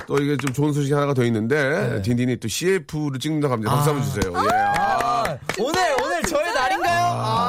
또 0.07 0.17
이게 0.19 0.37
좀 0.37 0.53
좋은 0.53 0.71
소식이 0.71 0.93
하나가 0.93 1.13
더 1.13 1.25
있는데 1.25 1.89
네. 1.95 2.01
딘딘이 2.01 2.37
또 2.37 2.47
CF를 2.47 3.19
찍는다고 3.19 3.53
합니다. 3.53 3.75
박수 3.75 3.89
한번 3.89 4.05
주세요. 4.05 4.33
예. 4.33 4.55
아, 4.55 5.23
아, 5.27 5.37
오늘 5.59 5.81
오늘 6.01 6.21
저의 6.23 6.53
날인가요? 6.53 7.03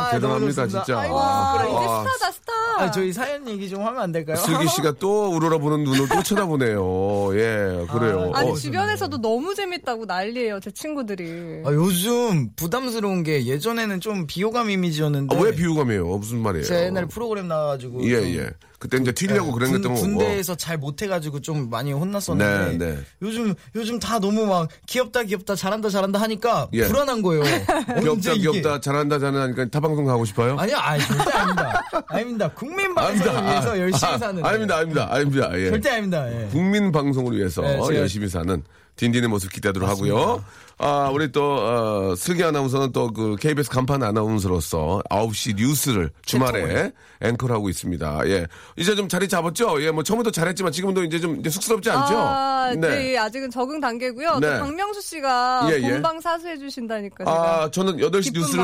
아, 0.08 0.12
대단합니다. 0.12 0.66
진짜. 0.66 0.98
아이고, 1.00 1.14
와, 1.14 1.52
부끄러워. 1.52 1.80
이제 1.82 1.90
아. 1.90 2.04
스타다 2.14 2.32
스타. 2.32 2.52
아, 2.78 2.90
저희 2.90 3.12
사연 3.12 3.48
얘기 3.48 3.68
좀 3.68 3.82
하면 3.84 4.00
안 4.00 4.12
될까요? 4.12 4.36
슬기 4.36 4.68
씨가 4.68 4.92
또 5.00 5.30
우러러 5.34 5.58
보는 5.58 5.84
눈을 5.84 6.08
또 6.08 6.22
쳐다보네요. 6.22 7.30
예, 7.34 7.86
그래요. 7.90 8.30
아 8.34 8.42
니 8.42 8.50
어, 8.50 8.54
주변에서도 8.54 9.20
너무 9.20 9.54
재밌다고 9.54 10.04
난리예요 10.06 10.60
제 10.60 10.70
친구들이. 10.70 11.62
아, 11.64 11.72
요즘 11.72 12.50
부담스러운 12.56 13.22
게 13.22 13.46
예전에는 13.46 14.00
좀 14.00 14.26
비호감 14.26 14.70
이미지였는데 14.70 15.36
아, 15.36 15.40
왜 15.40 15.54
비호감이에요? 15.54 16.04
무슨 16.06 16.38
말이에요? 16.38 16.64
제 16.64 16.84
옛날 16.86 17.06
프로그램 17.06 17.48
나와가지고 17.48 18.04
예, 18.08 18.20
좀 18.20 18.24
예. 18.44 18.50
그때 18.78 18.96
이제 18.96 19.10
튀려고 19.10 19.50
그런 19.50 19.72
군, 19.72 19.82
것도 19.82 19.92
뭐. 19.92 20.00
군대에서 20.00 20.54
잘 20.54 20.78
못해가지고 20.78 21.40
좀 21.40 21.68
많이 21.68 21.92
혼났었는데 21.92 22.78
네, 22.78 22.94
네. 22.94 22.98
요즘 23.22 23.52
요즘 23.74 23.98
다 23.98 24.20
너무 24.20 24.46
막 24.46 24.68
귀엽다 24.86 25.24
귀엽다 25.24 25.56
잘한다 25.56 25.90
잘한다 25.90 26.20
하니까 26.20 26.68
예. 26.74 26.86
불안한 26.86 27.22
거예요. 27.22 27.42
귀엽다, 28.00 28.34
귀엽다, 28.34 28.80
잘한다, 28.80 29.18
잘하니까 29.18 29.66
타방 29.70 29.96
송 29.98 30.04
가고 30.04 30.24
싶어요? 30.24 30.56
아니요, 30.56 30.76
아니 30.76 31.02
절대 31.04 31.32
아닙니다. 31.32 31.82
아닙니다. 32.06 32.50
국민 32.54 32.94
방송을 32.94 33.42
위해서 33.42 33.78
열심히 33.80 34.12
아, 34.12 34.18
사는. 34.18 34.44
아닙니다, 34.46 34.76
아닙니다, 34.76 35.08
아닙니다. 35.10 35.50
예. 35.58 35.70
절대 35.70 35.90
아닙니다. 35.90 36.30
예. 36.32 36.46
국민 36.52 36.92
방송을 36.92 37.36
위해서 37.36 37.62
네, 37.62 37.76
제가- 37.80 37.94
열심히 37.96 38.28
사는 38.28 38.62
딘딘의 38.98 39.28
모습 39.30 39.50
기대하도록 39.52 39.88
하고요. 39.88 40.44
아, 40.80 41.10
우리 41.12 41.32
또, 41.32 41.42
어, 41.42 42.14
슬기 42.16 42.44
아나운서는 42.44 42.92
또 42.92 43.10
그 43.10 43.34
KBS 43.36 43.68
간판 43.68 44.02
아나운서로서 44.04 45.02
9시 45.10 45.56
뉴스를 45.56 46.10
주말에 46.24 46.92
앵커를 47.20 47.54
하고 47.54 47.68
있습니다. 47.68 48.20
예. 48.26 48.46
이제 48.76 48.94
좀 48.94 49.08
자리 49.08 49.26
잡았죠? 49.28 49.82
예, 49.82 49.90
뭐 49.90 50.04
처음부터 50.04 50.30
잘했지만 50.30 50.70
지금도 50.70 51.02
이제 51.02 51.18
좀 51.18 51.40
이제 51.40 51.50
쑥스럽지 51.50 51.90
않죠? 51.90 52.14
아, 52.16 52.72
네. 52.76 53.16
아직은 53.18 53.50
적응 53.50 53.80
단계고요. 53.80 54.38
네. 54.38 54.52
또 54.58 54.64
박명수 54.66 55.00
씨가 55.02 55.68
예, 55.72 55.76
예. 55.82 55.90
본방 55.94 56.20
사수해 56.20 56.56
주신다니까 56.58 57.24
제가. 57.24 57.62
아, 57.64 57.70
저는 57.72 57.96
8시 57.96 58.24
기쁜 58.32 58.40
뉴스를. 58.42 58.62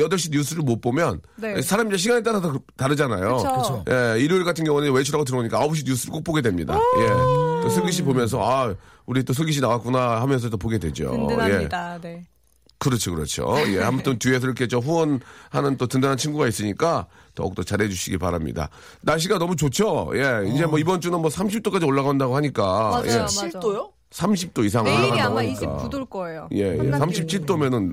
여- 0.00 0.08
8시 0.08 0.30
뉴스를 0.32 0.62
못 0.62 0.80
보면 0.80 1.20
네. 1.36 1.60
사람이 1.60 1.98
시간에 1.98 2.22
따라 2.22 2.40
서 2.40 2.54
다르잖아요. 2.78 3.36
그쵸. 3.36 3.84
예, 3.90 4.18
일요일 4.18 4.44
같은 4.44 4.64
경우는 4.64 4.92
외출하고 4.92 5.24
들어오니까 5.26 5.58
9시 5.60 5.84
뉴스를 5.84 6.12
꼭 6.12 6.24
보게 6.24 6.40
됩니다. 6.40 6.78
예. 7.00 7.06
또 7.62 7.68
슬기 7.68 7.92
씨 7.92 8.02
보면서, 8.02 8.40
아, 8.42 8.74
우리 9.10 9.24
또 9.24 9.32
슬기 9.32 9.50
씨 9.50 9.60
나왔구나 9.60 10.20
하면서 10.20 10.48
또 10.48 10.56
보게 10.56 10.78
되죠. 10.78 11.06
예. 11.12 11.18
든든합니다. 11.34 11.98
네. 12.00 12.22
그렇죠, 12.78 13.12
그렇죠. 13.12 13.56
예, 13.66 13.82
아무튼 13.82 14.20
뒤에서 14.20 14.46
이렇게 14.46 14.68
저 14.68 14.78
후원하는 14.78 15.76
또 15.78 15.88
든든한 15.88 16.16
친구가 16.16 16.46
있으니까 16.46 17.08
더욱더 17.34 17.64
잘해주시기 17.64 18.18
바랍니다. 18.18 18.68
날씨가 19.02 19.38
너무 19.38 19.56
좋죠? 19.56 20.12
예, 20.14 20.48
이제 20.48 20.64
뭐 20.64 20.78
이번 20.78 21.00
주는 21.00 21.20
뭐 21.20 21.28
30도까지 21.28 21.84
올라간다고 21.88 22.36
하니까. 22.36 22.62
맞아요, 22.62 23.04
예, 23.06 23.16
맞아요. 23.16 23.26
7도요? 23.26 23.90
30도 24.12 24.64
이상 24.64 24.84
내일이 24.84 25.02
올라간다고 25.02 25.30
아마 25.30 25.40
하니까. 25.40 25.66
29도일 25.66 26.08
거예요. 26.08 26.48
예, 26.52 26.58
예. 26.74 26.78
한낮 26.90 27.00
37도면은 27.00 27.92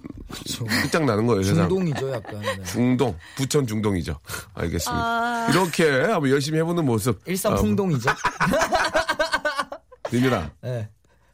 끝장나는 0.83 1.25
거예요, 1.25 1.41
세상. 1.41 1.67
중동이죠, 1.67 2.11
약간. 2.11 2.39
네. 2.41 2.63
중동, 2.63 3.17
부천 3.37 3.65
중동이죠. 3.65 4.19
알겠습니다. 4.53 5.03
아. 5.03 5.47
이렇게 5.49 5.89
한번 6.03 6.29
열심히 6.29 6.59
해보는 6.59 6.85
모습. 6.85 7.19
일산 7.25 7.55
풍동이죠. 7.55 8.07
민준아, 10.11 10.51
네. 10.61 10.87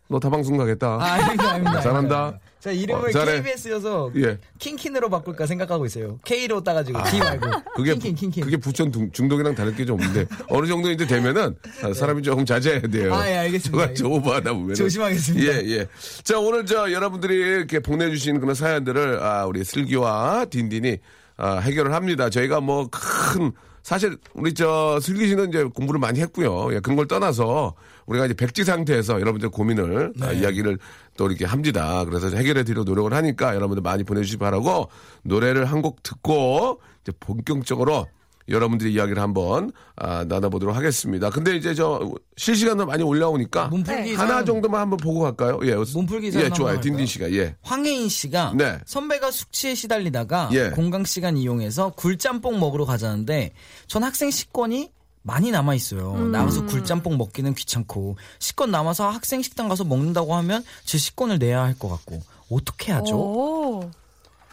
너 0.09 0.19
다방송 0.19 0.57
가겠다. 0.57 0.97
아, 0.99 1.13
아닙니다, 1.13 1.51
아닙니다. 1.51 1.81
잘한다. 1.81 2.39
자, 2.59 2.71
이름을 2.71 3.09
어, 3.09 3.11
잘해. 3.11 3.41
KBS여서 3.41 4.11
예. 4.17 4.37
킹킨으로 4.59 5.09
바꿀까 5.09 5.45
생각하고 5.47 5.85
있어요. 5.85 6.19
K로 6.23 6.63
따가지고 6.63 7.03
D 7.05 7.19
말고. 7.19 7.49
그게 7.75 7.93
킹킨, 7.93 8.15
킹킨. 8.15 8.43
그게 8.43 8.57
부천 8.57 8.91
중- 8.91 9.11
중동이랑 9.11 9.55
다를 9.55 9.75
게 9.75 9.83
좀 9.85 9.95
없는데 9.99 10.25
어느 10.49 10.67
정도 10.67 10.91
이제 10.91 11.05
되면은 11.07 11.55
아, 11.83 11.93
사람이 11.93 12.21
조금 12.21 12.45
자제해야 12.45 12.81
돼요. 12.81 13.13
아, 13.13 13.27
예, 13.29 13.37
알겠습니다. 13.37 13.93
저가 13.95 14.15
오버하다 14.15 14.53
보면 14.53 14.75
조심하겠습니다. 14.75 15.45
예, 15.53 15.61
예. 15.79 15.87
자 16.23 16.39
오늘 16.39 16.65
저 16.65 16.91
여러분들이 16.91 17.35
이렇게 17.35 17.79
보내주신 17.79 18.39
그런 18.39 18.55
사연들을 18.55 19.21
아, 19.21 19.45
우리 19.45 19.63
슬기와 19.63 20.45
딘딘이 20.49 20.97
아, 21.37 21.57
해결을 21.57 21.93
합니다. 21.93 22.29
저희가 22.29 22.61
뭐 22.61 22.87
큰 22.89 23.51
사실 23.83 24.17
우리 24.33 24.53
저 24.53 24.99
슬기 25.01 25.27
씨는 25.27 25.49
이제 25.49 25.63
공부를 25.65 25.99
많이 25.99 26.19
했고요. 26.21 26.73
예, 26.73 26.79
그런 26.79 26.95
걸 26.95 27.05
떠나서 27.07 27.75
우리가 28.05 28.25
이제 28.25 28.33
백지 28.33 28.63
상태에서 28.63 29.19
여러분들 29.19 29.49
고민을 29.49 30.13
아, 30.21 30.31
이야기를 30.31 30.79
또 31.17 31.27
이렇게 31.27 31.45
합니다. 31.45 32.05
그래서 32.05 32.29
해결해 32.35 32.63
드리려 32.63 32.83
노력을 32.85 33.13
하니까 33.13 33.53
여러분들 33.55 33.81
많이 33.83 34.03
보내주시기 34.03 34.39
바라고 34.39 34.89
노래를 35.23 35.65
한 35.65 35.81
곡 35.83 36.01
듣고 36.01 36.79
이제 37.03 37.11
본격적으로 37.19 38.07
여러분들의 38.49 38.91
이야기를 38.93 39.21
한번 39.21 39.71
아, 39.95 40.25
나눠보도록 40.25 40.75
하겠습니다. 40.75 41.29
근데 41.29 41.55
이제 41.55 41.73
저 41.73 42.11
실시간으로 42.37 42.85
많이 42.87 43.03
올라오니까 43.03 43.67
몸풀기 43.67 44.15
하나. 44.15 44.43
정도만 44.43 44.81
한번 44.81 44.97
보고 44.97 45.21
갈까요? 45.21 45.59
예, 45.63 45.75
몸풀기 45.75 46.31
예, 46.35 46.49
좋아요. 46.49 46.79
딘딘? 46.81 47.05
씨가 47.05 47.31
예. 47.33 47.55
황혜인 47.61 48.09
씨가 48.09 48.53
네. 48.57 48.79
선배가 48.85 49.31
숙취에 49.31 49.75
시달리다가 49.75 50.49
예. 50.53 50.69
공강 50.71 51.05
시간 51.05 51.37
이용해서 51.37 51.91
굴짬뽕 51.91 52.59
먹으러 52.59 52.85
가자는데 52.85 53.53
전 53.87 54.03
학생 54.03 54.29
식권이 54.29 54.91
많이 55.25 55.51
남아 55.51 55.73
있어요. 55.75 56.17
나가서 56.17 56.65
굴짬뽕 56.65 57.17
먹기는 57.17 57.53
귀찮고 57.53 58.17
식권 58.39 58.71
남아서 58.71 59.09
학생 59.09 59.41
식당 59.41 59.69
가서 59.69 59.85
먹는다고 59.85 60.35
하면 60.35 60.65
제 60.83 60.97
식권을 60.97 61.39
내야 61.39 61.63
할 61.63 61.75
것 61.79 61.87
같고 61.87 62.21
어떻게 62.51 62.91
하죠? 62.91 63.15
오. 63.17 63.89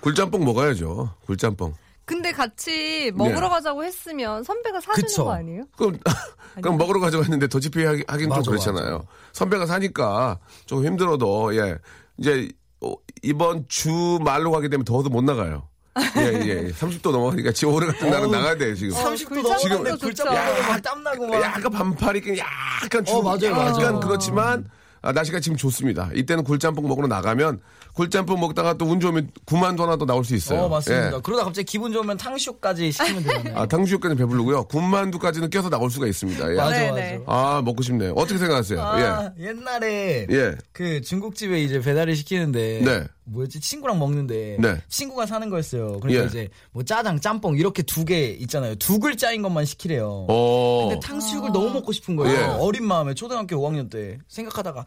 굴짬뽕 0.00 0.44
먹어야죠. 0.44 1.10
굴짬뽕. 1.26 1.74
근데 2.10 2.32
같이 2.32 3.12
먹으러 3.14 3.42
네. 3.42 3.48
가자고 3.50 3.84
했으면 3.84 4.42
선배가 4.42 4.80
사주는 4.80 5.06
그쵸. 5.06 5.26
거 5.26 5.32
아니에요? 5.32 5.62
그럼 5.76 5.96
그럼 6.60 6.76
먹으러 6.76 6.98
가자고 6.98 7.22
했는데 7.22 7.46
더치페이 7.46 7.84
하기, 7.84 8.04
하긴 8.08 8.28
맞아, 8.30 8.42
좀 8.42 8.54
그렇잖아요. 8.54 8.96
맞아. 8.98 9.04
선배가 9.32 9.66
사니까 9.66 10.40
좀 10.66 10.84
힘들어도 10.84 11.54
예 11.56 11.78
이제 12.18 12.48
어, 12.80 12.94
이번 13.22 13.64
주 13.68 14.18
말로 14.24 14.50
가게 14.50 14.68
되면 14.68 14.84
더워서 14.84 15.08
못 15.08 15.22
나가요. 15.22 15.68
예, 16.16 16.22
예. 16.48 16.72
30도 16.72 17.12
넘어가니까 17.12 17.52
지금 17.52 17.74
오래 17.74 17.86
같은 17.86 18.10
날은 18.10 18.28
나가야 18.28 18.56
돼요, 18.56 18.74
지금. 18.74 18.96
30도 18.96 19.28
굴짬뽕도 19.28 19.68
넘었는데 19.68 19.90
좋죠. 19.98 20.24
굴짬뽕 20.24 20.34
먹으면 20.34 20.68
막 20.68 20.82
땀나고 20.82 21.26
막 21.28 21.42
약간 21.42 21.72
반팔이 21.72 22.20
그냥 22.22 22.46
약간 22.84 23.04
주, 23.04 23.14
어, 23.16 23.22
맞아요, 23.22 23.52
약간 23.52 23.72
맞아요. 23.72 24.00
그렇지만 24.00 24.70
아, 25.02 25.12
날씨가 25.12 25.40
지금 25.40 25.56
좋습니다. 25.56 26.10
이때는 26.14 26.44
굴짬뽕 26.44 26.86
먹으러 26.86 27.06
나가면 27.06 27.60
굴짬뽕 27.94 28.38
먹다가 28.40 28.74
또 28.74 28.86
운 28.90 29.00
좋으면 29.00 29.30
9만 29.46 29.76
도 29.76 29.84
하나 29.84 29.96
또 29.96 30.04
나올 30.04 30.24
수 30.24 30.34
있어요. 30.34 30.62
어, 30.62 30.68
맞습니다. 30.68 31.16
예. 31.16 31.20
그러다 31.22 31.44
갑자기 31.44 31.64
기분 31.64 31.92
좋으면 31.92 32.16
탕수육까지 32.16 32.90
시키면 32.92 33.22
되잖아요. 33.22 33.56
아, 33.58 33.66
탕수육까지 33.66 34.14
배부르고요. 34.16 34.64
9만두까지는 34.68 35.50
껴서 35.50 35.70
나올 35.70 35.90
수가 35.90 36.06
있습니다. 36.06 36.52
예. 36.52 36.56
맞아, 36.56 36.70
네, 36.70 36.90
맞아. 36.90 36.94
네. 37.00 37.20
아, 37.26 37.62
먹고 37.64 37.82
싶네요. 37.82 38.12
어떻게 38.16 38.38
생각하세요? 38.38 38.80
아, 38.80 39.32
옛날에 39.38 40.26
예. 40.30 40.34
예. 40.34 40.54
그 40.72 41.00
중국집에 41.00 41.62
이제 41.62 41.80
배달을 41.80 42.16
시키는데 42.16 42.80
네. 42.84 43.06
뭐였지 43.30 43.60
친구랑 43.60 43.98
먹는데 43.98 44.56
네. 44.60 44.76
친구가 44.88 45.26
사는 45.26 45.48
거였어요. 45.48 46.00
그러니까 46.00 46.22
예. 46.22 46.26
이제 46.26 46.48
뭐 46.72 46.82
짜장, 46.84 47.20
짬뽕 47.20 47.56
이렇게 47.56 47.82
두 47.82 48.04
개 48.04 48.26
있잖아요. 48.40 48.74
두 48.76 48.98
글자인 48.98 49.40
것만 49.42 49.64
시키래요. 49.66 50.26
어. 50.28 50.88
근데 50.88 51.06
탕수육을 51.06 51.52
너무 51.52 51.70
먹고 51.70 51.92
싶은 51.92 52.16
거예요. 52.16 52.36
예. 52.36 52.42
어린 52.44 52.84
마음에 52.84 53.14
초등학교 53.14 53.56
5학년 53.56 53.88
때 53.90 54.18
생각하다가 54.28 54.84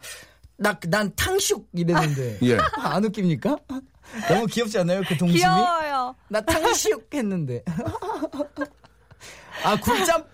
나 0.56 0.78
난 0.88 1.10
탕수육 1.16 1.68
이랬는데 1.72 2.38
예. 2.42 2.58
안 2.78 3.04
웃깁니까? 3.04 3.56
너무 4.28 4.46
귀엽지 4.46 4.78
않나요? 4.78 5.02
그 5.08 5.16
동심이? 5.16 5.38
귀여워요. 5.40 6.14
나 6.28 6.40
탕수육 6.42 7.08
했는데. 7.14 7.64
아, 9.64 9.80
굴짬, 9.80 10.24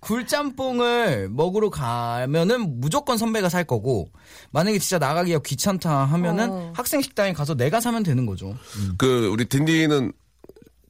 굴짬뽕을 0.00 1.28
먹으러 1.30 1.70
가면은 1.70 2.80
무조건 2.80 3.18
선배가 3.18 3.48
살 3.48 3.64
거고, 3.64 4.08
만약에 4.50 4.78
진짜 4.78 4.98
나가기가 4.98 5.40
귀찮다 5.44 6.04
하면은 6.04 6.50
어. 6.50 6.72
학생 6.74 7.00
식당에 7.00 7.32
가서 7.32 7.54
내가 7.54 7.80
사면 7.80 8.02
되는 8.02 8.24
거죠. 8.26 8.54
그 8.96 9.28
우리 9.28 9.44
딘딘은 9.46 10.12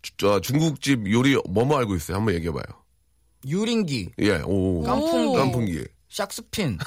주- 0.03 0.13
저 0.19 0.41
중국집 0.41 1.11
요리 1.11 1.37
뭐뭐 1.49 1.79
알고 1.79 1.95
있어요? 1.97 2.19
한번 2.19 2.35
얘기해 2.35 2.53
봐요. 2.53 2.63
유린기, 3.47 4.11
예. 4.21 4.41
오. 4.45 4.83
깐풍기, 4.83 5.37
깐풍기. 5.39 5.85
샥스핀, 6.13 6.79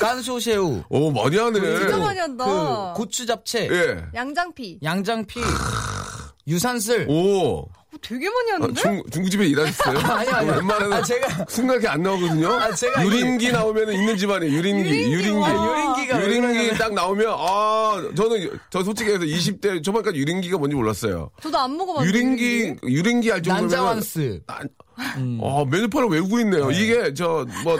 깐소새우, 0.00 0.82
오, 0.90 1.10
많이 1.10 1.36
하네. 1.36 1.60
진짜 1.78 1.96
많이 1.98 2.18
한다. 2.18 2.92
그 2.94 3.02
고추 3.02 3.26
잡채, 3.26 3.68
예. 3.70 4.04
양장피. 4.14 4.78
양장피, 4.82 5.40
유산슬. 6.46 7.06
오. 7.08 7.66
어, 7.92 7.96
되게 8.02 8.28
많이 8.30 8.50
아, 8.52 8.54
하는데? 8.54 8.80
중, 8.80 9.02
중국집에 9.10 9.46
일하셨어요? 9.48 9.98
아니요, 10.12 10.32
아니요. 10.32 10.52
웬만하면 10.52 10.92
아, 10.92 11.02
제가- 11.02 11.50
생각이 11.50 11.88
안 11.88 12.02
나오거든요. 12.02 12.48
아, 12.52 12.72
제가 12.72 13.04
유린기 13.04 13.50
나오면 13.52 13.92
있는 13.92 14.16
집안이에요. 14.16 14.54
유린기. 14.56 14.88
유린기, 14.90 15.12
유린기. 15.12 15.38
와. 15.40 15.50
유린기가 15.94 16.16
왜 16.18 16.24
유린기 16.26 16.78
딱 16.78 16.94
나오면 16.94 17.26
아 17.36 18.02
저는 18.16 18.50
저 18.70 18.82
솔직히 18.84 19.10
해서 19.10 19.24
20대 19.24 19.82
초반까지 19.82 20.18
유린기가 20.18 20.58
뭔지 20.58 20.76
몰랐어요. 20.76 21.30
저도 21.42 21.58
안 21.58 21.76
먹어봤는데. 21.76 22.16
유린기 22.18 22.76
유린기 22.84 23.30
할 23.30 23.42
정도면 23.42 23.68
난자완스. 23.70 24.42
어, 25.40 25.64
메뉴판을 25.64 26.08
외우고 26.10 26.38
있네요. 26.40 26.70
이게 26.70 27.12
저 27.14 27.44
뭐 27.64 27.76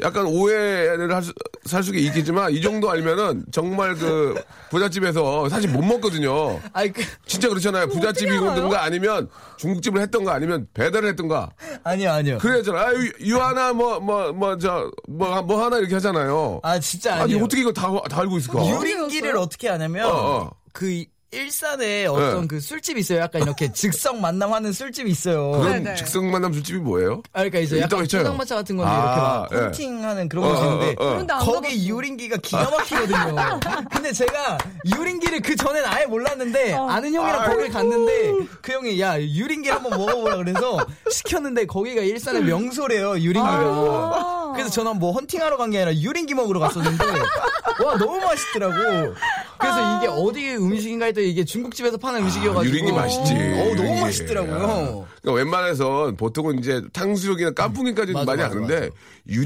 약간 0.00 0.26
오해를 0.26 1.12
할 1.14 1.22
수, 1.22 1.32
살 1.64 1.82
수가 1.82 1.98
있겠지만 1.98 2.52
이 2.52 2.60
정도 2.60 2.90
알면은 2.90 3.44
정말 3.52 3.94
그 3.94 4.34
부잣집에서 4.70 5.48
사실 5.48 5.70
못 5.70 5.82
먹거든요. 5.82 6.60
아이, 6.72 6.90
그, 6.92 7.02
진짜 7.26 7.48
그렇잖아요. 7.48 7.86
부잣집이든가 7.88 8.82
아니면 8.82 9.28
중국집을 9.56 10.00
했던가 10.02 10.34
아니면 10.34 10.66
배달을 10.74 11.08
했던가. 11.10 11.50
아니요, 11.84 12.10
아니요. 12.10 12.38
그래야잖아. 12.38 12.78
아, 12.80 12.92
유, 12.94 13.12
유 13.26 13.36
하나 13.40 13.72
뭐 13.72 13.98
뭐 14.00 14.32
뭐 14.32 14.58
저 14.58 14.90
뭐 15.08 15.42
뭐 15.42 15.64
하나 15.64 15.78
이렇게 15.78 15.94
하잖아요. 15.94 16.60
아, 16.62 16.78
진짜 16.80 17.14
아니 17.14 17.22
아니에요. 17.22 17.44
어떻게 17.44 17.60
이거 17.62 17.72
다, 17.72 17.88
다 18.10 18.20
알고 18.20 18.38
있을까? 18.38 18.66
유린기를 18.66 19.36
어떻게 19.36 19.68
하냐면 19.68 20.06
어, 20.10 20.12
어. 20.14 20.50
그 20.72 21.04
일산에 21.34 22.06
어떤 22.06 22.42
네. 22.42 22.46
그 22.48 22.60
술집이 22.60 23.00
있어요. 23.00 23.20
약간 23.20 23.42
이렇게 23.42 23.70
즉석 23.74 24.18
만남하는 24.20 24.72
술집이 24.72 25.10
있어요. 25.10 25.50
그런 25.52 25.82
네네. 25.82 25.96
즉석 25.96 26.24
만남 26.24 26.52
술집이 26.52 26.78
뭐예요? 26.78 27.22
아, 27.32 27.38
그러니까 27.40 27.58
이제 27.60 27.80
약간. 27.80 28.00
포장마차 28.00 28.54
같은 28.54 28.76
건데 28.76 28.90
아, 28.92 28.96
이렇게 29.04 29.20
막 29.20 29.48
예. 29.52 29.64
헌팅하는 29.66 30.28
그런 30.28 30.44
어, 30.44 30.48
곳인데 30.48 30.96
어, 30.98 31.04
어, 31.04 31.08
어. 31.14 31.18
안 31.18 31.26
거기. 31.44 31.88
유린기가 31.88 32.36
기가 32.38 32.70
막히거든요. 32.70 33.60
근데 33.92 34.12
제가 34.12 34.58
유린기를 34.96 35.40
그 35.42 35.56
전엔 35.56 35.84
아예 35.84 36.06
몰랐는데 36.06 36.74
아는 36.74 37.12
형이랑 37.14 37.50
거길 37.50 37.70
갔는데 37.70 38.32
그 38.62 38.72
형이 38.72 39.00
야 39.00 39.20
유린기 39.20 39.68
한번 39.68 39.98
먹어보라 39.98 40.36
그래서 40.36 40.84
시켰는데 41.10 41.66
거기가 41.66 42.02
일산의 42.02 42.44
명소래요 42.44 43.18
유린기가. 43.18 44.43
그래서 44.54 44.70
저는 44.70 44.98
뭐 44.98 45.12
헌팅하러 45.12 45.56
간 45.56 45.70
게 45.70 45.78
아니라 45.82 45.94
유린기 45.96 46.34
먹으러 46.34 46.60
갔었는데 46.60 47.04
와 47.84 47.96
너무 47.98 48.18
맛있더라고. 48.18 49.14
그래서 49.58 49.98
이게 49.98 50.06
어디 50.08 50.56
음식인가 50.56 51.06
했더니 51.06 51.30
이게 51.30 51.44
중국집에서 51.44 51.96
파는 51.96 52.20
음식이어가지고 52.22 52.64
유린기 52.72 52.92
맛있지. 52.92 53.32
어 53.32 53.36
너무 53.74 53.82
유린기. 53.82 54.00
맛있더라고요. 54.02 55.06
그러니까 55.22 55.32
웬만해서 55.42 56.12
보통은 56.16 56.58
이제 56.58 56.82
탕수육이나 56.92 57.52
깐풍기까지는 57.52 58.20
맞아, 58.20 58.26
많이 58.26 58.42
맞아, 58.42 58.54
아는데 58.56 58.90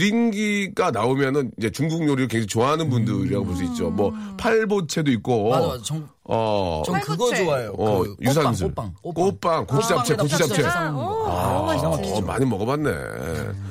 유린기가 0.02 0.90
나오면은 0.90 1.50
이제 1.58 1.70
중국 1.70 2.02
요리를 2.02 2.28
굉장히 2.28 2.46
좋아하는 2.46 2.88
분들이라고 2.90 3.44
볼 3.44 3.56
수 3.56 3.64
있죠. 3.64 3.90
뭐 3.90 4.12
팔보채도 4.38 5.10
있고. 5.12 5.50
맞아 5.50 5.66
맞아. 5.66 5.82
정, 5.82 6.08
어. 6.30 6.82
전 6.84 7.00
그거. 7.00 7.34
좋아해요. 7.34 7.72
어, 7.78 8.02
그 8.02 8.16
유산슬. 8.20 8.68
꽃빵, 8.68 8.94
꽃빵, 9.02 9.24
꽃빵, 9.24 9.66
고추잡채, 9.66 10.14
고추잡채. 10.16 10.62
아, 10.66 10.90
어. 10.94 12.20
많이 12.24 12.44
먹어봤네. 12.44 12.90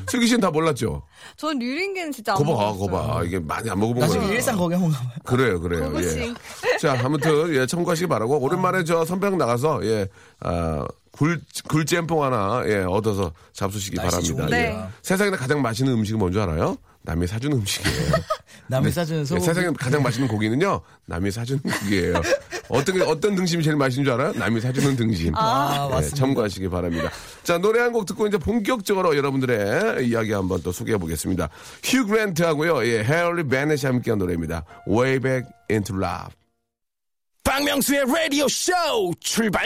슬기 0.10 0.26
씨는 0.26 0.41
다 0.41 0.50
몰랐죠? 0.50 1.04
전 1.36 1.60
류린기는 1.60 2.12
진짜 2.12 2.34
안 2.34 2.38
거봐, 2.39 2.50
먹었어요. 2.52 2.80
거봐. 2.89 3.24
이게 3.26 3.39
많이 3.39 3.70
안 3.70 3.80
먹어본 3.80 4.00
나중에 4.02 4.22
거예요. 4.22 4.34
일산 4.34 4.58
거기 4.58 4.74
한번 4.74 4.91
가봐요. 4.91 5.12
그래요, 5.24 5.60
그래요. 5.62 5.91
예. 5.98 6.34
자, 6.80 6.98
아무튼 7.04 7.54
예, 7.54 7.67
참고하시기 7.67 8.08
바라고 8.08 8.39
오랜만에 8.39 8.84
저 8.84 9.06
선배랑 9.06 9.38
나가서 9.38 9.86
예, 9.86 10.08
아, 10.39 10.86
굴 11.12 11.39
굴짬뽕 11.67 12.24
하나 12.24 12.63
예, 12.65 12.78
얻어서 12.80 13.32
잡수시기 13.54 13.98
바랍니다. 13.98 14.46
예. 14.48 14.50
네. 14.50 14.88
세상에 15.04 15.32
가장 15.32 15.62
맛있는 15.62 15.93
음식은 15.93 16.17
뭔지 16.20 16.39
알아요? 16.39 16.78
남이 17.08 17.26
사주는 17.26 17.58
음식이에요. 17.58 18.12
남의 18.67 18.91
사주는 18.91 19.22
예, 19.22 19.26
소고기. 19.26 19.46
세상에 19.46 19.70
가장 19.80 20.04
맛있는 20.04 20.28
고기는요, 20.28 20.82
남이 21.06 21.32
사주는 21.32 21.62
고기예요. 21.62 22.22
어떤 22.67 22.98
게- 22.98 23.04
어떤 23.04 23.34
등심이 23.34 23.63
제일 23.63 23.78
맛있는 23.78 24.04
줄 24.04 24.13
알아요? 24.13 24.34
남이 24.34 24.60
사주는 24.60 24.98
등심. 24.98 25.34
아, 25.38 25.88
예, 25.89 25.93
맞습니다. 25.93 26.17
참고하시기 26.17 26.67
바랍니다. 26.67 27.10
자, 27.43 27.58
노래 27.58 27.80
한 27.80 27.93
곡 27.93 28.06
듣고 28.08 28.28
이제 28.28 28.38
본격적으로 28.38 29.15
여러분들의 29.15 30.06
이야기 30.10 30.34
한번 30.34 30.62
또 30.63 30.74
소개해 30.74 30.98
보겠습니다. 30.98 31.48
휴 31.82 32.06
그랜트하고요, 32.06 32.86
예, 32.86 33.04
헤어리 33.06 33.48
베넷이 33.48 33.86
함께한 33.89 34.20
노래입니다. 34.20 34.65
Way 34.89 35.20
Back 35.20 35.50
into 35.72 35.96
Love. 35.96 36.36
박명수의 37.46 38.04
라디오 38.06 38.50
쇼 38.50 38.74
출발! 39.22 39.65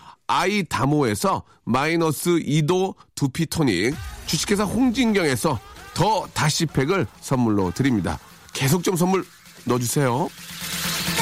아이다모에서 0.31 1.43
마이너스 1.65 2.29
2도 2.29 2.95
두피 3.15 3.45
토닉, 3.45 3.93
주식회사 4.27 4.63
홍진경에서 4.63 5.59
더 5.93 6.25
다시팩을 6.33 7.05
선물로 7.19 7.71
드립니다. 7.71 8.17
계속 8.53 8.81
좀 8.81 8.95
선물 8.95 9.25
넣어주세요. 9.65 10.29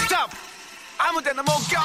스탑! 0.04 0.30
아무 1.00 1.24
데나 1.24 1.42
못 1.42 1.52
껴! 1.72 1.80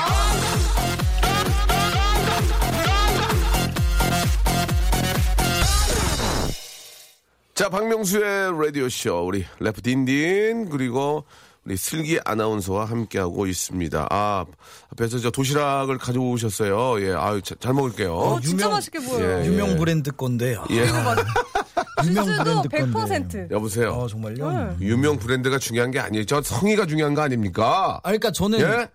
자, 7.54 7.68
박명수의 7.70 8.52
라디오 8.60 8.88
쇼, 8.90 9.24
우리 9.24 9.46
래퍼 9.60 9.80
딘딘, 9.80 10.68
그리고 10.68 11.24
우리 11.66 11.76
슬기 11.78 12.18
아나운서와 12.24 12.84
함께하고 12.84 13.46
있습니다. 13.46 14.06
아, 14.10 14.44
앞에서 14.92 15.18
저 15.18 15.30
도시락을 15.30 15.96
가져오셨어요. 15.96 17.00
예, 17.06 17.14
아유, 17.14 17.40
자- 17.40 17.54
잘 17.58 17.72
먹을게요. 17.72 18.14
어, 18.14 18.40
진짜 18.40 18.64
유명- 18.66 18.72
맛있게 18.72 18.98
보여요. 18.98 19.42
예. 19.42 19.46
유명 19.46 19.76
브랜드 19.78 20.10
건데. 20.12 20.56
아, 20.58 20.66
예. 20.70 20.84
유명 22.04 22.24
치즈도 22.26 22.62
브랜드 22.68 22.92
건데. 22.92 23.18
100%. 23.48 23.50
여보세요. 23.50 23.94
아, 24.02 24.06
정말요? 24.06 24.76
유명 24.80 25.18
브랜드가 25.18 25.58
중요한 25.58 25.90
게 25.90 26.00
아니에요. 26.00 26.26
저 26.26 26.42
성의가 26.42 26.84
중요한 26.86 27.14
거 27.14 27.22
아닙니까? 27.22 27.96
아, 28.02 28.08
그러니까 28.08 28.30
저는 28.30 28.60
예? 28.60 28.88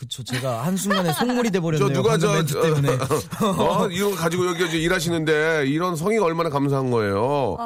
그쵸 0.00 0.24
제가 0.24 0.64
한 0.64 0.78
순간에 0.78 1.12
속물이 1.12 1.50
돼 1.50 1.60
버렸네요. 1.60 1.88
저 1.88 1.92
누가 1.92 2.16
저, 2.16 2.42
저 2.46 2.62
때문에. 2.62 2.88
어, 3.58 3.86
이거 3.90 4.14
가지고 4.14 4.46
여기 4.46 4.80
일하시는데 4.82 5.64
이런 5.66 5.94
성의가 5.94 6.24
얼마나 6.24 6.48
감사한 6.48 6.90
거예요. 6.90 7.58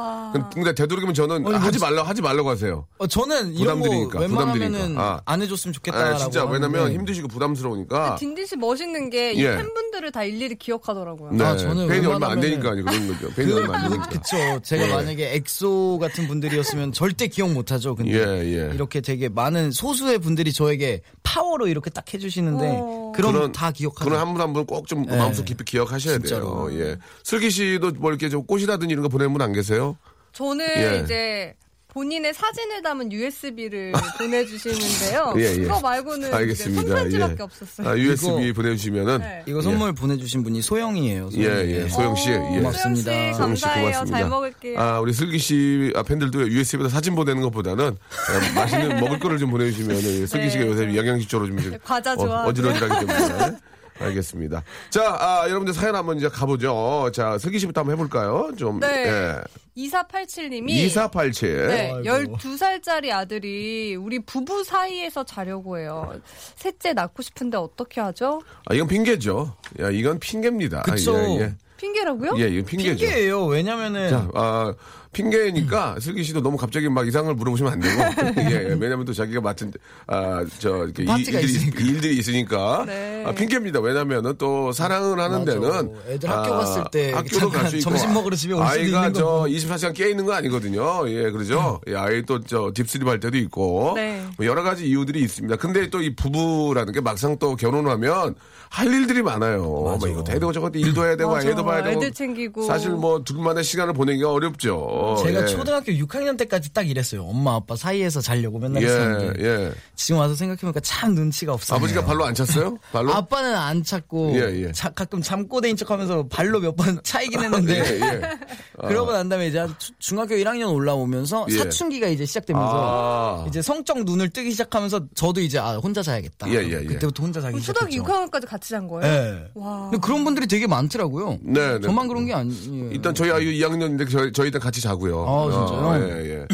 근데 0.52 0.74
되도록이면 0.74 1.14
저는 1.14 1.46
아니, 1.46 1.56
하지 1.56 1.78
뭐- 1.78 1.88
말라 1.88 2.02
하지 2.02 2.22
말라고 2.22 2.50
하세요. 2.50 2.88
어, 2.98 3.06
저는 3.06 3.54
이런 3.54 3.78
거 3.78 3.84
부담드리니까, 3.84 4.18
웬만하면은 4.18 4.66
부담드리니까. 4.72 5.00
아. 5.00 5.20
안 5.26 5.42
해줬으면 5.42 5.72
좋겠다라고. 5.74 6.14
아, 6.14 6.18
진짜 6.18 6.40
하는데. 6.40 6.66
왜냐면 6.66 6.92
힘드시고 6.92 7.28
부담스러우니까. 7.28 8.16
딘딘 8.16 8.46
씨 8.46 8.56
멋있는 8.56 9.10
게 9.10 9.38
예. 9.40 9.54
팬분들을 9.56 10.10
다 10.10 10.24
일일이 10.24 10.56
기억하더라고요. 10.56 11.30
네, 11.34 11.44
아, 11.44 11.56
저는 11.56 11.86
팬이 11.86 12.04
얼마 12.04 12.30
안 12.32 12.40
되니까 12.40 12.74
그런 12.74 12.84
거죠. 12.84 13.32
팬이 13.36 13.52
그, 13.52 13.58
얼마 13.58 13.76
안 13.76 13.84
그, 13.84 13.88
되니까. 13.90 14.08
그쵸. 14.08 14.60
제가 14.64 14.88
예. 14.88 14.92
만약에 14.92 15.34
엑소 15.36 15.98
같은 16.00 16.26
분들이었으면 16.26 16.90
절대 16.90 17.28
기억 17.28 17.52
못하죠. 17.52 17.94
근데 17.94 18.12
예, 18.12 18.44
예. 18.70 18.74
이렇게 18.74 19.00
되게 19.00 19.28
많은 19.28 19.70
소수의 19.70 20.18
분들이 20.18 20.52
저에게 20.52 21.02
파워로 21.22 21.68
이렇게 21.68 21.90
딱 21.90 22.12
해주 22.12 22.23
시는데 22.30 22.78
어. 22.80 23.12
그럼 23.14 23.52
다 23.52 23.70
기억하죠. 23.70 24.04
그런 24.08 24.20
한 24.20 24.28
분 24.34 24.40
한 24.40 24.52
분 24.52 24.64
꼭좀 24.66 25.06
예. 25.10 25.16
마음속 25.16 25.44
깊이 25.44 25.64
기억하셔야 25.64 26.18
진짜로. 26.18 26.68
돼요. 26.70 26.80
예. 26.80 26.96
슬기 27.22 27.50
씨도 27.50 27.92
뭐 27.98 28.10
이렇게 28.10 28.28
좀 28.28 28.44
꽃이라든지 28.46 28.92
이런 28.92 29.02
거 29.02 29.08
보내는 29.08 29.32
분안 29.32 29.52
계세요? 29.52 29.96
저는 30.32 30.66
예. 30.78 31.00
이제 31.04 31.54
본인의 31.94 32.34
사진을 32.34 32.82
담은 32.82 33.12
USB를 33.12 33.92
보내주시는데요. 34.18 35.34
예, 35.38 35.42
예. 35.42 35.56
그거 35.62 35.80
말고는 35.80 36.34
알겠습니다. 36.34 36.82
손편지밖에 36.82 37.36
예. 37.38 37.42
없었어요. 37.44 37.88
아, 37.88 37.96
USB 37.96 38.26
이거- 38.48 38.52
보내주시면은 38.62 39.18
네. 39.20 39.42
이거 39.46 39.62
선물 39.62 39.92
보내주신 39.94 40.42
분이 40.42 40.60
소영이에요. 40.60 41.30
소영이. 41.30 41.46
예, 41.72 41.84
예. 41.84 41.88
소영 41.88 42.16
씨, 42.16 42.30
예. 42.30 42.36
고맙습니다. 42.38 42.72
소영 42.82 42.94
씨 42.96 43.02
소영 43.04 43.54
씨 43.54 43.62
감사해요. 43.62 43.84
고맙습니다. 43.92 44.18
잘 44.18 44.28
먹을게요. 44.28 44.80
아, 44.80 44.98
우리 45.00 45.12
슬기 45.12 45.38
씨 45.38 45.92
아, 45.94 46.02
팬들도 46.02 46.48
USB에다 46.50 46.88
사진 46.90 47.14
보내는 47.14 47.42
것보다는 47.42 47.96
예, 47.96 48.54
맛있는 48.54 48.98
먹을 49.00 49.20
거를 49.20 49.38
좀 49.38 49.50
보내주시면 49.52 50.26
슬기 50.26 50.46
네. 50.46 50.50
씨가 50.50 50.66
요새 50.66 50.96
영양식적으로 50.96 51.46
좀 51.48 51.78
과자 51.84 52.16
좋아하고요. 52.16 52.44
어, 52.46 52.48
어지러지하기 52.48 53.06
때문에. 53.06 53.56
알겠습니다. 53.98 54.62
자, 54.90 55.16
아, 55.20 55.44
여러분들 55.48 55.72
사연 55.74 55.94
한번 55.94 56.16
이제 56.16 56.28
가보죠. 56.28 57.10
자, 57.12 57.38
슬기 57.38 57.58
씨부터 57.58 57.80
한번 57.82 57.94
해볼까요? 57.94 58.50
좀. 58.56 58.80
네. 58.80 58.88
예. 59.06 59.34
2487님이 59.76 60.70
2487. 60.70 61.66
네, 61.66 61.92
아이고. 61.92 62.36
12살짜리 62.36 63.10
아들이 63.10 63.96
우리 63.96 64.20
부부 64.20 64.62
사이에서 64.62 65.24
자려고 65.24 65.78
해요. 65.78 66.14
셋째 66.56 66.92
낳고 66.92 67.22
싶은데 67.22 67.56
어떻게 67.56 68.00
하죠? 68.00 68.40
아, 68.66 68.74
이건 68.74 68.86
핑계죠. 68.86 69.56
야, 69.80 69.90
이건 69.90 70.20
핑계입니다. 70.20 70.82
그쵸. 70.82 71.16
예, 71.18 71.40
예. 71.40 71.54
핑계라고요? 71.76 72.34
예, 72.38 72.48
이건 72.48 72.64
핑계죠. 72.66 73.04
핑계예요. 73.04 73.46
왜냐면은 73.46 74.10
자, 74.10 74.28
아, 74.34 74.72
핑계니까 75.14 75.96
슬기 76.00 76.22
씨도 76.22 76.42
너무 76.42 76.58
갑자기 76.58 76.88
막 76.90 77.08
이상을 77.08 77.32
물어보시면 77.34 77.72
안 77.72 77.80
되고. 77.80 78.00
예, 78.50 78.70
예. 78.70 78.76
왜냐면 78.78 79.06
또 79.06 79.14
자기가 79.14 79.40
맡은, 79.40 79.72
아, 80.06 80.44
저, 80.58 80.84
이렇게 80.84 81.04
일- 81.04 81.06
파트가 81.06 81.40
일들이, 81.40 81.52
있으니까. 81.54 81.80
일들이 81.80 82.16
있으니까. 82.18 82.84
네. 82.86 83.24
아, 83.26 83.32
핑계입니다. 83.32 83.80
왜냐면은 83.80 84.34
또 84.36 84.72
사랑을 84.72 85.18
하는 85.18 85.40
맞아. 85.44 85.52
데는. 85.58 85.94
애들 86.08 86.28
학교 86.28 86.50
갔을 86.50 86.84
때 86.92 87.12
학교도 87.12 87.48
갈 87.50 87.68
수 87.70 87.76
있고. 87.78 87.90
점심 87.90 88.12
먹으러 88.12 88.36
집에 88.36 88.52
올 88.52 88.66
수도 88.66 88.68
아이가 88.80 89.12
저 89.12 89.24
거고. 89.24 89.46
24시간 89.48 89.94
깨 89.94 90.10
있는 90.10 90.26
거 90.26 90.34
아니거든요. 90.34 91.08
예, 91.08 91.30
그러죠. 91.30 91.80
예, 91.88 91.94
아이 91.96 92.22
또 92.22 92.40
저 92.44 92.70
딥슬립 92.74 93.08
할 93.08 93.20
때도 93.20 93.38
있고. 93.38 93.92
네. 93.96 94.22
뭐 94.36 94.44
여러 94.46 94.62
가지 94.62 94.86
이유들이 94.86 95.22
있습니다. 95.22 95.56
근데 95.56 95.88
또 95.88 96.00
이 96.02 96.14
부부라는 96.14 96.92
게 96.92 97.00
막상 97.00 97.38
또 97.38 97.56
결혼하면 97.56 98.34
할 98.74 98.92
일들이 98.92 99.22
많아요. 99.22 99.62
뭐 99.62 99.96
이거 100.08 100.24
해야 100.28 100.38
되고 100.40 100.52
저거 100.52 100.68
일도 100.74 101.04
해야 101.04 101.14
되고 101.16 101.30
맞아. 101.30 101.48
애도 101.48 101.64
봐야 101.64 101.80
되고. 101.80 101.96
애들 101.96 102.12
챙기고. 102.12 102.64
사실 102.66 102.90
뭐 102.90 103.22
둘만의 103.22 103.62
시간을 103.62 103.92
보내기가 103.94 104.32
어렵죠. 104.32 105.22
제가 105.24 105.42
예. 105.42 105.46
초등학교 105.46 105.92
6학년 105.92 106.36
때까지 106.36 106.72
딱 106.72 106.88
이랬어요. 106.88 107.22
엄마 107.22 107.54
아빠 107.54 107.76
사이에서 107.76 108.20
자려고 108.20 108.58
맨날 108.58 108.82
예, 108.82 108.86
했었는데 108.86 109.44
예. 109.44 109.72
지금 109.94 110.18
와서 110.20 110.34
생각해보니까 110.34 110.80
참 110.80 111.14
눈치가 111.14 111.52
없어요. 111.52 111.76
아버지가 111.76 112.04
발로 112.04 112.24
안 112.24 112.34
찼어요? 112.34 112.76
발로? 112.90 113.12
아빠는 113.12 113.54
안 113.54 113.84
찾고 113.84 114.32
예, 114.34 114.64
예. 114.66 114.72
자- 114.72 114.90
가끔 114.90 115.22
잠꼬 115.22 115.60
대인 115.60 115.76
척하면서 115.76 116.26
발로 116.26 116.58
몇 116.58 116.74
번 116.74 116.98
차이긴 117.04 117.44
했는데 117.44 117.74
예, 117.78 118.00
예. 118.00 118.20
그러고 118.88 119.12
난 119.12 119.28
다음에 119.28 119.46
이제 119.46 119.64
중학교 120.00 120.34
1학년 120.34 120.74
올라오면서 120.74 121.46
예. 121.50 121.58
사춘기가 121.58 122.08
이제 122.08 122.26
시작되면서 122.26 123.44
아. 123.44 123.44
이제 123.46 123.62
성적 123.62 124.02
눈을 124.02 124.30
뜨기 124.30 124.50
시작하면서 124.50 125.00
저도 125.14 125.40
이제 125.40 125.60
아 125.60 125.76
혼자 125.76 126.02
자야겠다. 126.02 126.48
예, 126.50 126.54
예, 126.56 126.70
예. 126.80 126.84
그때부터 126.84 127.22
혼자 127.22 127.40
자기 127.40 127.52
그럼 127.52 127.62
초등학교 127.62 127.92
시작했죠. 127.92 128.12
6학년까지 128.12 128.48
같이 128.48 128.63
잔 128.70 128.88
거예요? 128.88 129.06
예. 129.12 129.50
와. 129.54 129.88
근데 129.90 129.98
그런 130.04 130.24
분들이 130.24 130.46
되게 130.46 130.66
많더라고요. 130.66 131.38
네, 131.42 131.74
네. 131.74 131.80
저만 131.80 132.08
그런 132.08 132.26
게 132.26 132.34
아니에요. 132.34 132.90
일단 132.92 133.14
저희 133.14 133.30
아이 133.30 133.44
2학년인데 133.60 134.10
저희, 134.10 134.32
저희 134.32 134.46
일단 134.46 134.60
같이 134.60 134.80
자고요. 134.80 135.24
아, 135.26 135.50
진짜요? 135.50 135.86
어, 135.86 135.98
예, 136.00 136.30
예. 136.30 136.46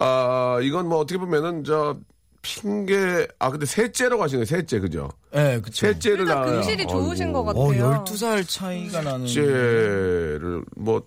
아, 0.00 0.58
이건 0.62 0.88
뭐 0.88 0.98
어떻게 0.98 1.18
보면은 1.18 1.64
저 1.64 1.96
핑계, 2.42 3.26
아, 3.38 3.50
근데 3.50 3.66
셋째라고 3.66 4.22
하시네요. 4.22 4.44
셋째, 4.44 4.80
그죠? 4.80 5.08
예, 5.34 5.60
그쵸. 5.62 5.86
셋째를 5.86 6.20
일단 6.20 6.40
낳아요. 6.40 6.52
금실이 6.54 6.86
좋으신 6.88 7.32
것 7.32 7.40
어, 7.40 7.44
같아요. 7.44 8.04
12살 8.04 8.48
차이가 8.48 9.00
나는. 9.02 9.26
셋째를 9.28 10.64
뭐 10.76 11.02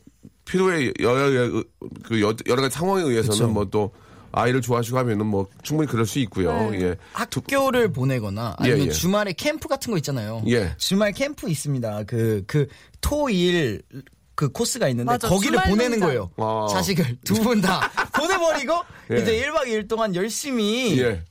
필요에 0.45 0.93
여러, 1.01 1.63
그 2.03 2.21
여- 2.21 2.35
여러 2.47 2.61
가지 2.61 2.75
상황에 2.77 3.01
의해서는 3.01 3.31
그쵸. 3.31 3.47
뭐또 3.47 3.91
아이를 4.35 4.61
좋아하시고 4.61 4.97
하면은 4.99 5.25
뭐 5.25 5.47
충분히 5.63 5.89
그럴 5.89 6.05
수 6.05 6.19
있고요. 6.19 6.69
네. 6.71 6.81
예. 6.81 6.95
학교를 7.13 7.91
보내거나 7.93 8.55
아니면 8.59 8.79
예, 8.81 8.85
예. 8.87 8.89
주말에 8.91 9.31
캠프 9.33 9.67
같은 9.69 9.91
거 9.91 9.97
있잖아요. 9.97 10.43
예. 10.47 10.73
주말 10.77 11.13
캠프 11.13 11.49
있습니다. 11.49 12.03
그, 12.03 12.43
그, 12.45 12.67
토일 13.01 13.81
그 14.35 14.49
코스가 14.49 14.89
있는데 14.89 15.05
맞아, 15.13 15.29
거기를 15.29 15.57
보내는 15.63 15.99
농장. 15.99 16.07
거예요. 16.09 16.31
아. 16.37 16.67
자식을 16.69 17.17
두 17.23 17.35
분 17.41 17.61
다 17.61 17.89
보내버리고 18.13 18.73
예. 19.11 19.17
이제 19.21 19.41
1박 19.47 19.67
2일 19.67 19.87
동안 19.87 20.13
열심히 20.13 20.99
예. 20.99 21.23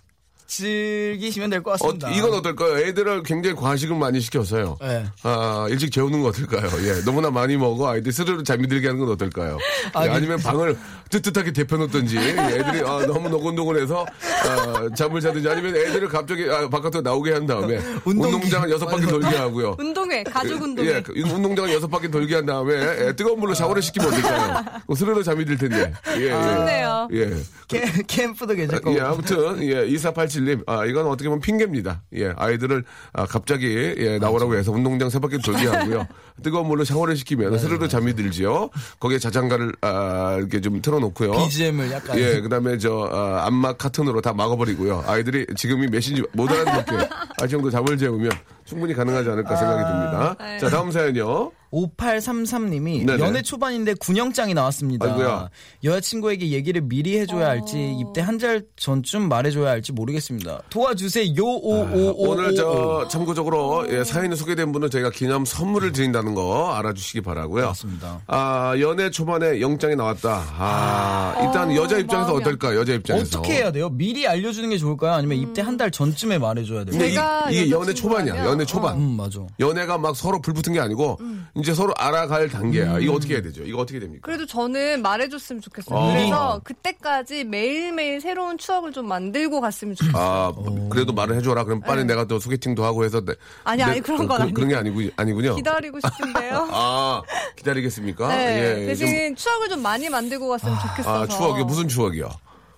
즐기시면 0.46 1.50
될것 1.50 1.74
어, 1.83 1.85
같습니다. 1.87 2.11
이건 2.11 2.35
어떨까요? 2.35 2.78
애들을 2.78 3.22
굉장히 3.22 3.57
과식을 3.57 3.96
많이 3.96 4.20
시켜서요. 4.20 4.76
예. 4.83 5.04
아, 5.22 5.66
일찍 5.70 5.90
재우는 5.90 6.20
건 6.22 6.28
어떨까요? 6.30 6.70
예, 6.87 7.00
너무나 7.04 7.30
많이 7.30 7.57
먹어 7.57 7.88
아이들 7.88 8.12
스스로 8.12 8.42
잠이 8.42 8.68
들게 8.68 8.88
하는 8.88 9.00
건 9.00 9.11
어떨까요? 9.12 9.59
아, 9.94 10.04
예, 10.04 10.09
그- 10.09 10.14
아니면 10.14 10.38
방을 10.38 10.76
뜨뜻하게 11.11 11.52
데펴놓든지 11.52 12.18
애들이 12.18 12.80
아, 12.87 13.04
너무 13.07 13.28
노곤노곤해서 13.28 14.04
아, 14.48 14.88
잠을 14.96 15.20
자든지 15.20 15.48
아니면 15.48 15.76
애들을 15.76 16.09
갑자기 16.09 16.48
아, 16.50 16.68
바깥으로 16.68 17.00
나오게 17.02 17.33
한 17.33 17.46
다음에 17.46 17.76
운동기. 18.04 18.35
운동장을 18.37 18.70
여섯 18.70 18.87
바퀴 18.87 19.07
돌게 19.07 19.26
하고요. 19.37 19.76
운동회, 19.80 20.22
가족 20.24 20.62
운동회. 20.62 20.96
예, 20.96 21.02
그 21.02 21.12
운동장을 21.18 21.72
여섯 21.72 21.88
바퀴 21.88 22.11
돌게 22.11 22.35
한 22.37 22.46
다음에 22.46 22.74
예, 23.07 23.12
뜨거운 23.16 23.38
물로 23.40 23.54
샤워를 23.54 23.80
시키면 23.83 24.09
어떨까요? 24.09 24.64
스스로 24.94 25.22
잠이 25.22 25.44
들 25.44 25.57
텐데. 25.57 25.92
예, 26.18 26.22
예. 26.26 26.30
좋네요. 26.30 27.09
예. 27.12 27.37
캠, 27.68 27.85
캠프도 28.07 28.54
괜찮고. 28.54 28.94
예, 28.96 29.00
아무튼, 29.00 29.62
예, 29.62 29.87
2487 29.87 30.34
님, 30.42 30.62
아, 30.66 30.85
이건 30.85 31.07
어떻게 31.07 31.29
보면 31.29 31.40
핑계입니다. 31.40 32.03
예, 32.16 32.33
아이들을, 32.37 32.85
아, 33.12 33.27
갑자기, 33.27 33.94
예, 33.97 34.18
나오라고 34.18 34.55
해서 34.57 34.73
운동장 34.73 35.11
세 35.11 35.18
바퀴 35.18 35.38
돌게 35.38 35.66
하고요. 35.66 36.07
뜨거운 36.42 36.66
물로 36.66 36.85
샤워를 36.85 37.16
시키면 37.16 37.59
스르르 37.59 37.88
잠이 37.88 38.14
들지요. 38.14 38.70
거기에 39.01 39.18
자장가를, 39.18 39.73
아, 39.83 40.37
이렇게 40.38 40.61
좀 40.61 40.81
틀어놓고요. 40.81 41.33
BGM을 41.33 41.90
약간. 41.92 42.18
예, 42.18 42.40
그 42.40 42.49
다음에 42.49 42.79
저, 42.79 43.09
아, 43.12 43.47
암막 43.47 43.79
카튼으로 43.79 44.20
다 44.20 44.33
막아버리고요. 44.33 45.05
아이들이 45.07 45.47
지금이 45.57 45.87
몇인지 45.88 46.23
못 46.33 46.51
알아듣게 46.51 47.09
할 47.38 47.49
정도 47.49 47.70
잠을 47.70 47.97
재우면 47.97 48.31
충분히 48.64 48.94
가능하지 48.94 49.29
않을까 49.31 49.57
생각이 49.57 49.83
듭니다. 49.85 50.37
네. 50.40 50.59
자, 50.59 50.68
다음 50.70 50.90
사연이요. 50.90 51.53
5833님이 51.74 53.04
네네. 53.04 53.18
연애 53.24 53.42
초반인데 53.42 53.94
군영장이 53.94 54.54
나왔습니다. 54.54 55.06
아이고야. 55.06 55.48
여자친구에게 55.82 56.50
얘기를 56.50 56.80
미리 56.82 57.18
해줘야 57.18 57.48
할지 57.48 57.96
입대 58.00 58.20
한 58.20 58.34
달 58.34 58.64
전쯤 58.76 59.28
말해줘야 59.28 59.70
할지 59.70 59.92
모르겠습니다. 59.92 60.62
도와주세요. 60.68 61.40
오오오 61.40 62.14
오늘 62.16 62.54
저 62.56 63.06
참고적으로 63.08 63.87
예, 63.90 64.02
사연이 64.02 64.34
소개된 64.34 64.72
분은 64.72 64.90
저희가 64.90 65.10
기념 65.10 65.44
선물을 65.44 65.92
드린다는 65.92 66.34
거 66.34 66.72
알아주시기 66.74 67.20
바라고요. 67.20 67.66
맞습니다. 67.66 68.20
아 68.26 68.74
연애 68.80 69.08
초반에 69.10 69.60
영장이 69.60 69.94
나왔다. 69.94 70.44
아 70.58 71.37
일단 71.44 71.74
여자 71.76 71.96
입장에서 71.98 72.30
마음이 72.32 72.42
어떨까? 72.42 72.74
여자 72.74 72.92
입장에서 72.94 73.38
어떻게 73.38 73.54
해야 73.54 73.70
돼요? 73.70 73.88
미리 73.88 74.26
알려주는 74.26 74.68
게 74.68 74.78
좋을까요? 74.78 75.12
아니면 75.12 75.38
입대 75.38 75.62
한 75.62 75.74
달 75.74 75.90
전쯤에 75.90 76.38
말해줘야 76.38 76.84
돼요? 76.84 77.04
이, 77.50 77.54
게 77.64 77.70
연애 77.70 77.92
초반이야. 77.94 78.44
연애 78.46 78.64
초반. 78.64 78.96
음 78.96 79.16
맞아. 79.16 79.40
연애가 79.60 79.98
막 79.98 80.14
서로 80.16 80.40
불붙은 80.40 80.72
게 80.72 80.80
아니고 80.80 81.18
이제 81.64 81.72
서로 81.72 81.94
알아갈 81.96 82.50
단계야. 82.50 82.98
이거 82.98 83.14
어떻게 83.14 83.33
해야 83.35 83.42
되죠? 83.42 83.62
이거 83.62 83.79
어떻게 83.79 83.98
됩니까? 83.98 84.20
그래도 84.22 84.44
저는 84.44 85.00
말해줬으면 85.00 85.62
좋겠어요. 85.62 85.98
아. 85.98 86.12
그래서 86.12 86.61
그때까지 86.62 87.44
매일매일 87.44 88.20
새로운 88.20 88.59
추억을 88.59 88.92
좀 88.92 89.09
만들고 89.09 89.62
갔으면 89.62 89.94
좋겠어요. 89.94 90.22
아 90.22 90.53
그래도 90.90 91.14
말을 91.14 91.37
해줘라. 91.37 91.64
그럼 91.64 91.81
빨리 91.81 92.05
내가 92.05 92.27
또 92.27 92.38
소개팅도 92.38 92.85
하고 92.85 93.03
해서 93.03 93.20
내- 93.24 93.33
네. 93.33 93.38
아니, 93.64 93.83
아니, 93.83 94.00
그런 94.03 94.29
건 94.29 94.46
그, 94.48 94.53
그런 94.53 94.68
게 94.68 94.77
아니고 94.77 95.00
아니군요. 95.16 95.55
기다리고 95.57 95.98
싶은데요. 96.00 96.68
아 96.70 97.22
기다리겠습니까? 97.57 98.29
네, 98.29 98.83
예, 98.83 98.87
대신 98.88 99.35
추억을 99.35 99.70
좀 99.70 99.81
많이 99.81 100.11
만들고 100.11 100.46
갔으면 100.46 100.79
좀, 100.79 100.88
좋겠어서. 100.90 101.22
아 101.22 101.27
추억이 101.27 101.64
무슨 101.64 101.88
추억이요? 101.88 102.29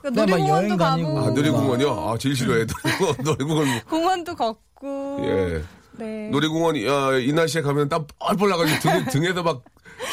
그러니까 0.01 0.25
네, 0.27 0.31
막 0.31 0.39
놀이공원도. 0.39 0.77
가고, 0.77 1.19
아 1.19 1.31
놀이공원이요? 1.31 1.91
아 1.91 2.17
제일 2.19 2.37
싫어해 2.37 2.65
놀이공원. 2.67 3.17
놀이공원. 3.25 3.81
공원도 3.91 4.37
걷고. 4.37 5.23
예. 5.25 5.63
네. 5.99 6.29
놀이공원 6.31 6.77
어, 6.77 7.19
이 7.19 7.33
날씨에 7.33 7.63
가면 7.63 7.89
땀 7.89 8.07
뻘뻘 8.19 8.49
나가지고 8.49 8.79
등, 8.81 9.05
등에서 9.23 9.43
막 9.43 9.63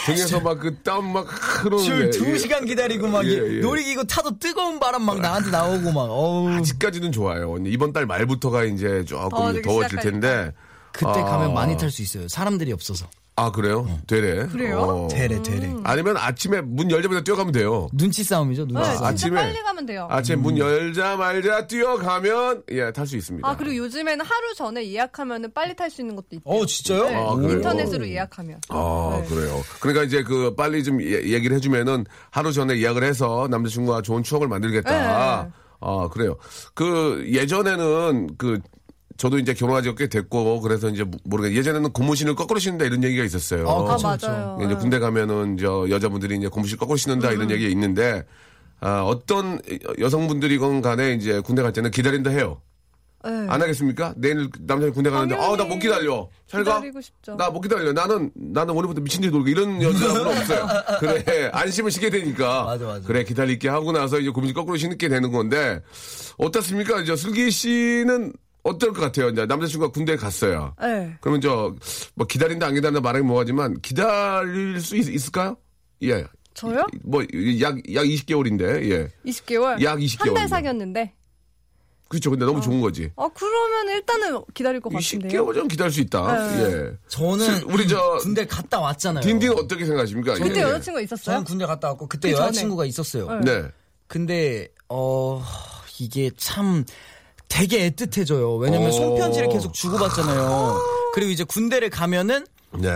등에서 0.06 0.39
막 0.39 0.60
그 0.60 0.82
땀 0.84 1.12
막 1.12 1.26
흐르는데 1.28 2.12
줄두 2.12 2.32
예. 2.32 2.38
시간 2.38 2.65
기다리고 2.65 3.08
막 3.08 3.26
예, 3.26 3.30
이- 3.32 3.58
예. 3.58 3.60
놀이기구 3.62 4.08
타도 4.08 4.38
뜨거운 4.39 4.80
바람 4.80 5.04
막 5.04 5.19
나한테 5.19 5.50
나오고 5.52 5.91
막 5.91 6.02
어우 6.10 6.50
아직까지는 6.52 7.12
좋아요. 7.12 7.56
이번 7.65 7.91
달 7.93 8.06
말부터가 8.06 8.63
이제 8.63 9.04
조금 9.06 9.30
더워지기 9.30 9.63
더워질 9.63 9.89
시작하니까. 9.89 10.02
텐데. 10.28 10.54
그때 10.93 11.08
아. 11.08 11.24
가면 11.26 11.54
많이 11.54 11.76
탈 11.78 11.89
수 11.91 12.02
있어요. 12.02 12.28
사람들이 12.28 12.72
없어서. 12.72 13.08
아 13.36 13.52
그래요? 13.52 13.88
되래. 14.06 14.46
그래요? 14.48 14.78
어. 14.80 15.08
되래 15.08 15.41
되래. 15.41 15.74
아니면 15.84 16.17
아침에 16.17 16.62
문 16.62 16.91
열자마자 16.91 17.24
뛰어가면 17.24 17.52
돼요. 17.52 17.88
눈치 17.91 18.24
싸움이죠. 18.24 18.67
눈치 18.67 18.88
네, 18.88 18.96
싸움. 18.96 19.15
진짜 19.15 19.30
아침에- 19.30 19.36
빨리 19.41 19.60
가면 19.63 19.86
돼요. 19.88 20.08
아침에 20.12 20.36
문 20.36 20.56
열자마자 20.60 21.65
뛰어가면 21.65 22.63
예 22.72 22.91
탈 22.91 23.08
수 23.08 23.17
있습니다. 23.17 23.48
아, 23.48 23.58
그리고 23.58 23.78
요즘에는 23.78 24.24
하루 24.24 24.54
전에 24.54 24.88
예약하면은 24.91 25.52
빨리 25.52 25.76
탈 25.76 25.89
수 25.89 26.02
있는 26.02 26.15
것도 26.15 26.28
있대요. 26.34 26.41
어 26.56 26.63
진짜요? 26.65 27.06
네, 27.10 27.15
아, 27.15 27.34
그래요? 27.36 27.52
인터넷으로 27.54 28.08
예약하면. 28.08 28.60
아, 28.69 29.19
네. 29.24 29.28
그래요. 29.36 29.62
그러니까 29.80 30.04
이제 30.04 30.22
그 30.22 30.54
빨리 30.56 30.84
좀 30.84 31.02
예- 31.02 31.24
얘기를 31.32 31.56
해주면은 31.56 32.06
하루 32.30 32.52
전에 32.52 32.78
예약을 32.80 33.04
해서 33.04 33.48
남자친구와 33.50 34.04
좋은 34.04 34.22
추억을 34.22 34.48
만들겠다. 34.48 35.43
네. 35.46 35.50
아, 35.86 36.08
그래요. 36.13 36.38
그 36.76 37.26
예전에는 37.28 38.36
그 38.38 38.60
저도 39.24 39.40
이제 39.40 39.54
결혼한 39.54 39.84
지가 39.84 39.96
꽤 39.96 40.08
됐고 40.08 40.60
그래서 40.60 40.90
이제 40.90 41.06
모르겠 41.24 41.56
예전에는 41.56 41.94
고무신을 41.94 42.36
거꾸로 42.36 42.60
신는다 42.60 42.84
이런 42.84 43.06
얘기가 43.06 43.24
있었어요. 43.24 43.70
아, 43.70 43.96
그쵸. 43.96 44.18
맞아요. 44.30 44.60
이제 44.66 44.76
군대 44.76 45.00
가면은 45.00 45.56
저 45.56 45.88
여자분들이 45.90 46.36
이제 46.36 46.50
고무신 46.50 46.78
거꾸로 46.78 46.98
신는다 46.98 47.30
음. 47.30 47.34
이런 47.34 47.50
얘기가 47.52 47.70
있는데 47.70 48.26
아, 48.82 49.02
어떤 49.04 49.62
여성분들이건 49.98 50.82
간에 50.82 51.14
이제 51.14 51.40
군대 51.40 51.62
갈 51.62 51.72
때는 51.72 51.92
기다린다 51.92 52.32
해요. 52.32 52.60
네. 53.24 53.30
안 53.48 53.62
하겠습니까? 53.62 54.14
내일 54.18 54.50
남자이 54.60 54.90
군대 54.90 55.10
가는데 55.10 55.36
아나못 55.36 55.80
기다려. 55.80 56.28
잘 56.46 56.66
가. 56.66 56.76
기다리고 56.76 57.00
싶죠. 57.00 57.36
나못 57.36 57.62
기다려. 57.62 57.94
나는 57.94 58.30
나는 58.36 58.74
오늘부터 58.74 59.00
미친 59.00 59.22
듯이 59.22 59.32
놀고 59.32 59.48
이런 59.48 59.82
여자분은 59.82 60.38
없어요. 60.38 60.68
그래 61.00 61.50
안심을 61.54 61.92
시게 61.92 62.10
되니까. 62.10 62.66
맞아, 62.66 62.86
맞아. 62.86 63.08
그래 63.08 63.24
기다릴게 63.24 63.70
하고 63.70 63.94
나서 63.94 64.20
이제 64.20 64.32
고민이 64.32 64.54
거꾸로 64.54 64.76
신게 64.76 65.08
되는 65.08 65.32
건데 65.32 65.82
어떻습니까? 66.38 67.00
이제 67.00 67.16
슬기 67.16 67.50
씨는 67.50 68.34
어떨 68.63 68.93
것 68.93 69.02
같아요? 69.02 69.30
이제 69.30 69.45
남자친구가 69.45 69.91
군대에 69.91 70.15
갔어요. 70.15 70.73
네. 70.82 71.15
그러면 71.21 71.41
저 71.41 71.76
뭐 72.15 72.26
기다린다 72.28 72.67
안 72.67 72.73
기다린다 72.76 73.02
말하기 73.02 73.26
뭐하지만 73.26 73.80
기다릴 73.82 74.80
수 74.82 74.95
있, 74.95 75.10
있을까요? 75.10 75.58
예. 76.04 76.26
저요? 76.54 76.86
뭐 77.04 77.23
약 77.60 77.93
약 77.93 78.04
20개월인데 78.06 78.89
예. 78.91 79.08
20개월? 79.26 79.82
약 79.84 79.97
20개월. 79.99 80.26
한 80.28 80.34
달 80.36 80.47
사귀었는데. 80.47 81.13
그렇죠. 82.08 82.30
근데 82.30 82.45
너무 82.45 82.62
좋은 82.62 82.80
거지. 82.80 83.10
어, 83.15 83.28
그러면 83.30 83.89
일단은 83.95 84.39
기다릴 84.54 84.80
것 84.82 84.93
같은데요. 84.93 85.45
20개월 85.45 85.54
좀 85.56 85.67
기다릴 85.67 85.91
수 85.91 85.99
있다. 86.02 86.47
네. 86.58 86.63
예. 86.63 86.91
저는 87.08 87.63
우리 87.63 87.88
저 87.88 88.17
군대 88.21 88.45
갔다 88.45 88.80
왔잖아요. 88.80 89.23
딘딘 89.23 89.52
어떻게 89.54 89.84
생각하십니까? 89.84 90.36
그때 90.36 90.60
예. 90.60 90.62
여자친구가 90.63 91.02
있었어요? 91.02 91.23
저는 91.36 91.43
군대 91.43 91.65
갔다 91.65 91.88
왔고 91.89 92.08
그때 92.08 92.30
그. 92.32 92.38
여자친구가 92.38 92.86
있었어요. 92.86 93.39
네. 93.39 93.63
근데 94.08 94.67
어 94.89 95.43
이게 95.99 96.30
참 96.38 96.86
되게 97.54 97.92
애틋해져요. 97.92 98.58
왜냐면 98.60 98.89
오. 98.89 98.92
손편지를 98.92 99.50
계속 99.50 99.74
주고받잖아요. 99.74 100.76
그리고 101.13 101.30
이제 101.30 101.44
군대를 101.44 101.92
가면은 101.92 102.48
네. 102.72 102.89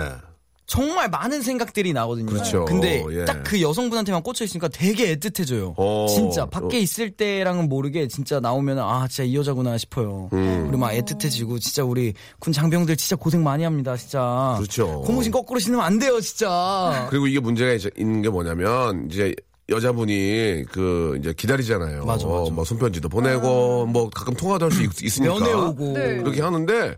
정말 0.65 1.09
많은 1.09 1.43
생각들이 1.43 1.93
나거든요. 1.93 2.25
그렇죠. 2.25 2.65
근데 2.65 3.05
예. 3.11 3.23
딱그 3.23 3.61
여성분한테만 3.61 4.23
꽂혀 4.23 4.43
있으니까 4.45 4.67
되게 4.67 5.15
애틋해져요. 5.15 5.75
어. 5.77 6.07
진짜 6.09 6.47
밖에 6.47 6.79
있을 6.79 7.11
때랑은 7.11 7.69
모르게 7.69 8.07
진짜 8.07 8.39
나오면 8.39 8.79
아 8.79 9.07
진짜 9.07 9.23
이 9.23 9.35
여자구나 9.35 9.77
싶어요. 9.77 10.27
음. 10.33 10.63
그리고 10.63 10.77
막 10.79 10.91
애틋해지고 10.91 11.61
진짜 11.61 11.85
우리 11.85 12.13
군 12.39 12.51
장병들 12.51 12.97
진짜 12.97 13.15
고생 13.15 13.43
많이 13.43 13.63
합니다. 13.63 13.95
진짜. 13.95 14.55
그렇죠. 14.57 15.03
고무신 15.05 15.31
거꾸로 15.31 15.59
신으면 15.59 15.85
안 15.85 15.99
돼요, 15.99 16.19
진짜. 16.19 17.07
그리고 17.11 17.27
이게 17.27 17.39
문제가 17.39 17.77
있는 17.95 18.23
게 18.23 18.29
뭐냐면 18.29 19.07
이제 19.09 19.33
여자분이 19.69 20.63
그 20.71 21.17
이제 21.19 21.33
기다리잖아요. 21.33 22.05
맞아, 22.05 22.25
맞아. 22.27 22.51
뭐 22.51 22.63
손편지도 22.63 23.09
보내고 23.09 23.85
뭐 23.85 24.09
가끔 24.09 24.33
통화도 24.33 24.65
할 24.65 24.71
수 24.71 25.05
있으니까. 25.05 25.33
면회 25.33 25.51
오고. 25.53 25.93
네. 25.93 26.17
그렇게 26.17 26.41
하는데 26.41 26.95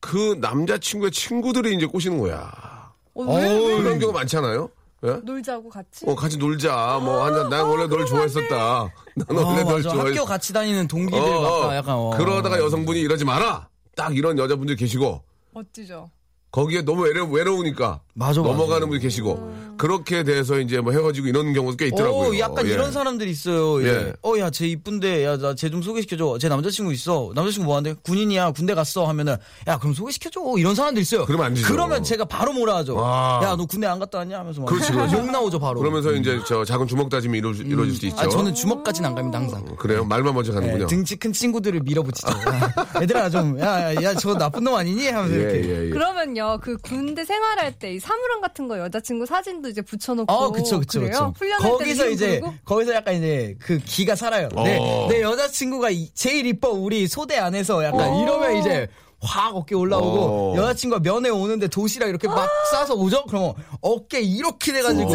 그 0.00 0.36
남자친구의 0.40 1.10
친구들이 1.12 1.74
이제 1.74 1.86
꼬시는 1.86 2.18
거야. 2.18 2.92
어, 3.14 3.22
왜, 3.22 3.42
왜 3.52 3.82
그런 3.82 3.98
경우 3.98 4.12
많잖아요. 4.12 4.68
예? 5.04 5.12
놀자고 5.24 5.68
같이? 5.70 6.04
어, 6.06 6.14
같이 6.14 6.36
놀자. 6.38 6.98
뭐, 7.02 7.24
한잔, 7.24 7.48
난 7.48 7.64
원래 7.66 7.86
널 7.86 8.04
좋아했었다. 8.04 8.92
난 9.14 9.26
원래 9.44 9.60
아, 9.60 9.64
널. 9.64 9.82
좋아했 9.82 10.16
학교 10.16 10.24
같이 10.24 10.52
다니는 10.52 10.88
동기들 10.88 11.18
어, 11.18 11.24
어. 11.24 11.66
막 11.68 11.74
약간 11.76 11.94
어. 11.96 12.10
그러다가 12.16 12.58
여성분이 12.58 13.00
이러지 13.00 13.24
마라! 13.24 13.68
딱 13.96 14.16
이런 14.16 14.38
여자분들이 14.38 14.76
계시고, 14.76 15.22
멋지죠. 15.54 16.10
거기에 16.50 16.82
너무 16.82 17.02
외로, 17.02 17.26
외로우니까. 17.28 18.00
맞아. 18.14 18.40
넘어가는 18.40 18.88
분이 18.88 19.00
계시고, 19.00 19.76
그렇게 19.76 20.24
돼서 20.24 20.58
이제 20.58 20.80
뭐 20.80 20.92
헤어지고 20.92 21.28
이런 21.28 21.52
경우도 21.52 21.76
꽤 21.76 21.86
있더라고요. 21.86 22.30
어, 22.34 22.38
약간 22.40 22.66
예. 22.66 22.72
이런 22.72 22.90
사람들이 22.90 23.30
있어요. 23.30 23.80
예. 23.84 23.86
예. 23.86 24.12
어, 24.24 24.36
야, 24.40 24.50
쟤 24.50 24.66
이쁜데, 24.66 25.24
야, 25.24 25.36
나 25.36 25.54
쟤 25.54 25.68
좀 25.70 25.82
소개시켜줘. 25.82 26.38
쟤 26.40 26.48
남자친구 26.48 26.92
있어. 26.94 27.30
남자친구 27.34 27.66
뭐하는데? 27.66 28.00
군인이야. 28.02 28.52
군대 28.52 28.74
갔어. 28.74 29.06
하면은, 29.06 29.36
야, 29.68 29.78
그럼 29.78 29.94
소개시켜줘. 29.94 30.40
이런 30.56 30.74
사람들 30.74 31.00
있어요. 31.02 31.26
그러면 31.26 31.46
안 31.46 31.54
되죠. 31.54 31.68
그러면 31.68 32.02
제가 32.02 32.24
바로 32.24 32.52
뭐라 32.54 32.76
하죠. 32.78 32.96
와. 32.96 33.40
야, 33.44 33.54
너 33.54 33.66
군대 33.66 33.86
안 33.86 33.98
갔다 34.00 34.18
왔냐? 34.18 34.38
하면서 34.40 34.60
막. 34.62 34.66
그렇지, 34.66 34.90
그렇지. 34.90 35.14
욕 35.14 35.30
나오죠, 35.30 35.60
바로. 35.60 35.78
그러면서 35.78 36.12
이제 36.12 36.40
저 36.46 36.64
작은 36.64 36.88
주먹 36.88 37.08
다짐이 37.10 37.38
이루, 37.38 37.52
이루어질 37.54 37.94
수 37.94 38.06
있죠. 38.06 38.20
아, 38.20 38.26
저는 38.28 38.54
주먹까지는 38.54 39.10
안 39.10 39.14
갑니다, 39.14 39.38
항상. 39.38 39.64
그래요? 39.76 40.04
말만 40.04 40.34
먼저 40.34 40.50
예, 40.52 40.54
가는군요. 40.56 40.86
등치 40.86 41.16
큰 41.16 41.32
친구들을 41.32 41.80
밀어붙이죠. 41.84 42.28
야, 42.32 42.72
얘들아, 43.02 43.30
좀, 43.30 43.60
야, 43.60 43.94
야, 43.94 44.02
야, 44.02 44.14
저 44.14 44.34
나쁜 44.34 44.64
놈 44.64 44.74
아니니? 44.74 45.08
하면서 45.08 45.36
예, 45.36 45.40
이렇게. 45.40 45.68
예, 45.68 45.84
예. 45.86 45.90
그러면 45.90 46.36
요, 46.54 46.58
그 46.62 46.76
군대 46.78 47.24
생활할 47.24 47.72
때 47.78 47.94
이 47.94 47.98
사물함 48.00 48.40
같은 48.40 48.68
거 48.68 48.78
여자친구 48.78 49.26
사진도 49.26 49.68
이제 49.68 49.80
붙여놓고. 49.82 50.32
어, 50.32 50.50
그쵸, 50.52 50.78
그쵸, 50.80 51.00
그래요? 51.00 51.12
그쵸. 51.12 51.32
훈련할 51.38 51.70
거기서 51.72 52.08
이제, 52.10 52.40
부르고? 52.40 52.54
거기서 52.64 52.94
약간 52.94 53.14
이제 53.14 53.54
그 53.60 53.78
기가 53.78 54.14
살아요. 54.14 54.48
내, 54.54 54.78
어. 54.78 55.06
내 55.08 55.22
여자친구가 55.22 55.90
이- 55.90 56.10
제일 56.14 56.46
이뻐, 56.46 56.70
우리 56.70 57.06
소대 57.06 57.36
안에서 57.38 57.82
약간 57.84 58.08
어. 58.12 58.22
이러면 58.22 58.56
이제 58.56 58.88
확 59.20 59.56
어깨 59.56 59.74
올라오고 59.74 60.18
어. 60.54 60.56
여자친구가 60.58 61.02
면회 61.02 61.28
오는데 61.28 61.66
도시락 61.68 62.08
이렇게 62.08 62.28
막 62.28 62.48
싸서 62.72 62.94
오죠? 62.94 63.24
그럼 63.24 63.52
어깨 63.80 64.20
이렇게 64.20 64.72
돼가지고 64.72 65.10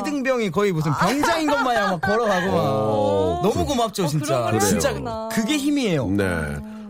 이등병이 0.00 0.50
거의 0.50 0.72
무슨 0.72 0.92
병장인 0.92 1.48
것 1.48 1.56
마냥 1.62 1.90
막 1.92 2.00
걸어가고 2.00 2.52
막 2.52 3.42
너무 3.42 3.64
고맙죠, 3.64 4.06
진짜. 4.08 4.38
그런 4.46 4.50
걸 4.58 4.60
진짜. 4.60 5.28
그게 5.32 5.56
힘이에요. 5.56 6.08
네. 6.08 6.24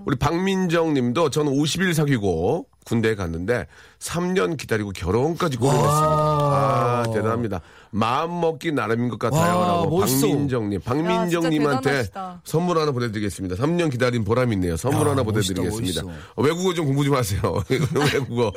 우리 0.04 0.16
박민정 0.18 0.94
님도 0.94 1.30
저는 1.30 1.52
50일 1.52 1.92
사귀고 1.94 2.66
군대에 2.88 3.14
갔는데 3.14 3.66
3년 3.98 4.56
기다리고 4.56 4.90
결혼까지 4.90 5.58
고민했습니다. 5.58 6.47
아, 6.58 7.04
대단합니다. 7.12 7.60
마음 7.90 8.40
먹기 8.40 8.72
나름인 8.72 9.08
것 9.08 9.18
같아요. 9.18 9.58
와, 9.58 9.66
라고 9.66 9.98
멋있어. 10.00 10.26
박민정 10.26 10.68
님. 10.68 10.80
박민정 10.80 11.28
진짜 11.42 11.48
님한테 11.48 11.82
대단하시다. 11.90 12.40
선물 12.44 12.78
하나 12.78 12.92
보내드리겠습니다. 12.92 13.56
3년 13.56 13.90
기다린 13.90 14.24
보람 14.24 14.52
있네요. 14.52 14.76
선물 14.76 15.06
야, 15.06 15.10
하나 15.12 15.22
멋있다, 15.24 15.32
보내드리겠습니다. 15.62 16.02
멋있어. 16.02 16.18
어, 16.36 16.42
외국어 16.42 16.74
좀 16.74 16.84
공부 16.86 17.02
좀 17.04 17.14
하세요. 17.14 17.40
외국어. 18.12 18.52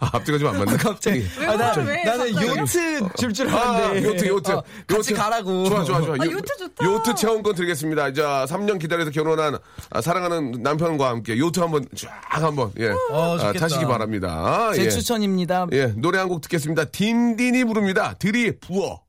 아, 0.00 0.10
앞뒤가 0.12 0.38
좀 0.38 0.48
안 0.48 0.58
맞네. 0.58 0.76
갑자기. 0.78 1.22
아, 1.40 1.54
나, 1.56 1.66
외국어를 1.68 1.84
왜 1.86 2.04
나는 2.04 2.32
갑자기? 2.32 2.60
요트 2.60 3.08
줄줄 3.18 3.48
아, 3.50 3.60
알았는데. 3.76 4.08
요트, 4.08 4.26
요트. 4.28 4.50
어, 4.52 4.62
같이 4.86 5.12
요트. 5.12 5.14
가라고. 5.14 5.64
좋아, 5.68 5.84
좋아, 5.84 6.00
좋아. 6.00 6.14
아, 6.18 6.26
요- 6.26 6.32
요트 6.32 6.56
좋다. 6.58 6.84
요트 6.84 7.14
체험권 7.16 7.54
드리겠습니다. 7.54 8.08
이제 8.08 8.22
3년 8.22 8.78
기다려서 8.80 9.10
결혼한 9.10 9.58
아, 9.90 10.00
사랑하는 10.00 10.52
남편과 10.62 11.08
함께 11.10 11.36
요트 11.38 11.60
한번 11.60 11.84
쫙 11.94 12.10
한번 12.30 12.72
예. 12.78 12.88
어, 12.88 12.96
어, 13.12 13.38
아. 13.38 13.52
타시기 13.52 13.84
바랍니다. 13.84 14.70
제 14.74 14.86
예. 14.86 14.88
추천입니다. 14.88 15.66
예, 15.72 15.88
노래 15.96 16.18
한 16.18 16.30
곡 16.30 16.40
듣겠습니다. 16.42 16.84
딘딘이 17.00 17.64
부릅니다. 17.64 18.12
들이 18.18 18.60
부어. 18.60 19.00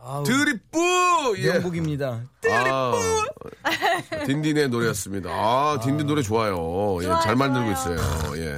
아우, 0.00 0.24
들이 0.24 0.58
뿌! 0.72 0.80
예. 1.38 1.52
명곡입니다. 1.52 2.22
아, 2.50 2.92
딘딘의 4.26 4.68
노래였습니다. 4.68 5.30
아, 5.30 5.78
딘딘 5.80 6.08
노래 6.08 6.22
좋아요. 6.22 6.98
예, 7.02 7.06
잘 7.22 7.36
만들고 7.36 7.70
있어요. 7.70 7.98
예. 8.38 8.56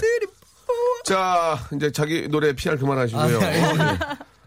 자, 1.05 1.59
이제 1.77 1.93
자기 1.93 2.29
노래 2.29 2.55
PR 2.55 2.79
그만하시고요. 2.79 3.41
아, 3.41 3.43
예. 3.43 3.57
예. 3.57 3.99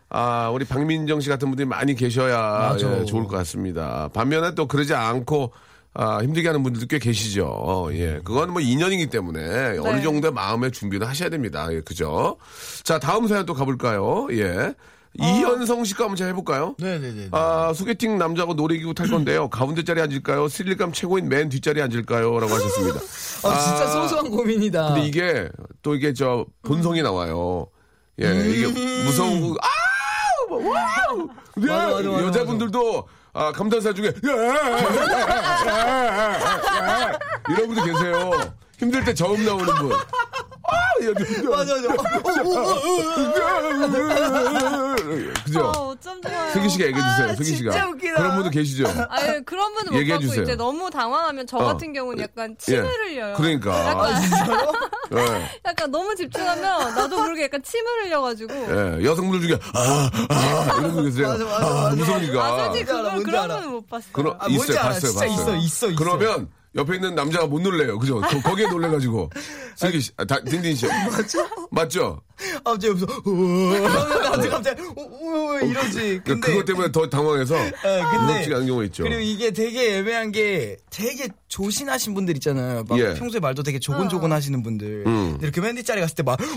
아, 0.09 0.49
우리 0.49 0.65
박민정 0.65 1.21
씨 1.21 1.29
같은 1.29 1.49
분들이 1.49 1.67
많이 1.67 1.93
계셔야. 1.93 2.75
예, 2.79 3.05
좋을 3.05 3.25
것 3.25 3.37
같습니다. 3.37 4.09
반면에 4.11 4.55
또 4.55 4.67
그러지 4.67 4.95
않고 4.95 5.53
아, 5.95 6.19
힘들게 6.21 6.47
하는 6.47 6.63
분들도 6.63 6.87
꽤 6.87 6.97
계시죠. 6.99 7.45
어, 7.45 7.89
예. 7.93 8.19
그건 8.23 8.51
뭐 8.51 8.61
인연이기 8.61 9.07
때문에 9.07 9.77
어느 9.77 10.01
정도의 10.01 10.33
마음의 10.33 10.71
준비는 10.71 11.05
하셔야 11.05 11.29
됩니다. 11.29 11.67
예, 11.71 11.81
그죠? 11.81 12.37
자, 12.83 12.97
다음 12.99 13.27
사연 13.27 13.45
또 13.45 13.53
가볼까요? 13.53 14.27
예. 14.31 14.73
이현성 15.15 15.83
씨가 15.83 16.05
한번 16.05 16.15
제가 16.15 16.29
해볼까요? 16.29 16.75
네네네. 16.79 17.27
아, 17.31 17.71
소개팅 17.75 18.17
남자하고 18.17 18.55
놀이기구 18.55 18.95
탈 18.95 19.07
건데요. 19.07 19.47
가운데 19.51 19.83
자리 19.83 20.01
앉을까요? 20.01 20.47
스릴감 20.47 20.91
최고인 20.91 21.29
맨 21.29 21.49
뒷자리 21.49 21.81
앉을까요? 21.83 22.39
라고 22.39 22.51
하셨습니다. 22.51 22.99
아, 23.47 23.59
진짜 23.59 23.87
소소한 23.91 24.31
고민이다. 24.31 24.93
근데 24.93 25.07
이게 25.07 25.49
또 25.83 25.93
이게 25.93 26.13
저 26.13 26.47
본성이 26.63 27.03
나와요. 27.03 27.67
예, 28.21 28.25
이게 28.49 28.67
무서운 29.03 29.41
거, 29.41 29.55
아! 29.61 29.67
뭐, 30.49 30.71
wow! 30.71 31.27
네, 31.57 31.67
맞아, 31.67 31.91
맞아, 31.91 32.09
맞아, 32.09 32.23
여자분들도 32.25 33.07
아, 33.07 33.22
감탄사 33.33 33.93
중에 33.93 34.07
야! 34.07 34.13
이런 37.49 37.67
분들 37.67 37.83
계세요. 37.93 38.31
힘들 38.77 39.03
때 39.03 39.13
저음 39.13 39.43
나오는 39.45 39.65
분. 39.75 39.91
아, 40.73 41.05
야, 41.05 41.11
맞아, 41.49 41.75
맞아. 41.75 41.93
그죠? 45.43 45.59
아, 45.59 45.69
어쩜 45.71 46.21
좋아요. 46.21 46.51
슬기 46.51 46.69
씨가 46.69 46.85
얘기해 46.85 47.01
주세요. 47.09 47.35
슬기 47.35 47.55
씨가. 47.57 47.71
진짜 47.71 47.87
웃기다. 47.89 48.15
그런 48.15 48.35
분도 48.35 48.49
계시죠? 48.49 48.85
아유, 49.09 49.41
그런 49.45 49.73
분은 49.73 49.93
못 49.93 50.19
주세요. 50.21 50.43
이제 50.43 50.55
너무 50.55 50.89
당황하면 50.89 51.47
저 51.47 51.57
어. 51.57 51.65
같은 51.65 51.93
경우는 51.93 52.23
약간 52.23 52.55
침을 52.57 52.83
예. 52.83 52.87
흘려요. 52.87 53.33
그러니까. 53.35 53.87
약간, 53.87 54.21
예. 55.17 55.49
약간 55.65 55.91
너무 55.91 56.15
집중하면 56.15 56.95
나도 56.95 57.21
모르게 57.21 57.43
약간 57.43 57.61
침을 57.63 58.05
흘려가지고. 58.05 58.53
예, 58.53 59.03
여성분들 59.03 59.47
중에 59.47 59.59
아, 59.73 60.09
아 60.29 60.77
이런 60.79 60.93
분 60.93 61.05
계세요. 61.05 61.27
맞아, 61.29 61.45
맞아, 61.45 61.65
아, 61.65 61.83
맞아. 61.83 61.95
무서우니까. 61.95 62.43
아, 62.45 62.63
솔직히 62.65 62.85
그걸 62.85 63.23
그런. 63.23 63.47
분은 63.47 63.71
못 63.71 63.89
봤어요. 63.89 64.09
그럼 64.13 64.37
아, 64.39 64.47
있어요, 64.47 64.79
알아. 64.79 64.89
봤어요, 64.89 65.11
진짜 65.11 65.25
봤어요. 65.25 65.33
있어, 65.33 65.55
있어, 65.57 65.87
있어. 65.89 65.95
그러면 65.97 66.49
옆에 66.75 66.95
있는 66.95 67.13
남자가 67.15 67.45
못 67.45 67.61
놀래요, 67.61 67.99
그죠? 67.99 68.19
거, 68.19 68.41
거기에 68.41 68.67
놀래가지고 68.67 69.29
슬기 69.75 70.01
씨, 70.01 70.11
아, 70.17 70.25
다, 70.25 70.39
딘딘 70.43 70.75
씨, 70.75 70.87
맞죠? 70.87 71.47
맞죠? 71.71 72.21
아, 72.65 72.77
제 72.79 72.87
여기서, 72.87 73.05
우와. 73.25 73.81
갑자기, 74.21 74.49
갑자기, 74.49 74.81
우와, 74.81 75.61
이러지. 75.61 76.21
그 76.25 76.33
근데. 76.33 76.47
그것 76.47 76.65
때문에 76.65 76.91
더 76.91 77.07
당황해서 77.07 77.55
예, 77.55 77.71
근데. 78.11 78.17
무섭지가 78.25 78.55
않은 78.57 78.67
경우가 78.67 78.85
있죠. 78.85 79.03
그리고 79.03 79.19
이게 79.21 79.51
되게 79.51 79.97
애매한 79.97 80.31
게 80.31 80.77
되게 80.89 81.27
조신하신 81.47 82.13
분들 82.15 82.35
있잖아요. 82.37 82.83
막 82.87 82.99
예. 82.99 83.13
평소에 83.13 83.39
말도 83.39 83.63
되게 83.63 83.79
조곤조곤 83.79 84.31
하시는 84.31 84.61
분들. 84.63 85.03
음. 85.05 85.37
이렇게 85.41 85.61
맨 85.61 85.75
뒷자리 85.75 86.01
갔을 86.01 86.15
때 86.15 86.23
막, 86.23 86.39
와 86.39 86.47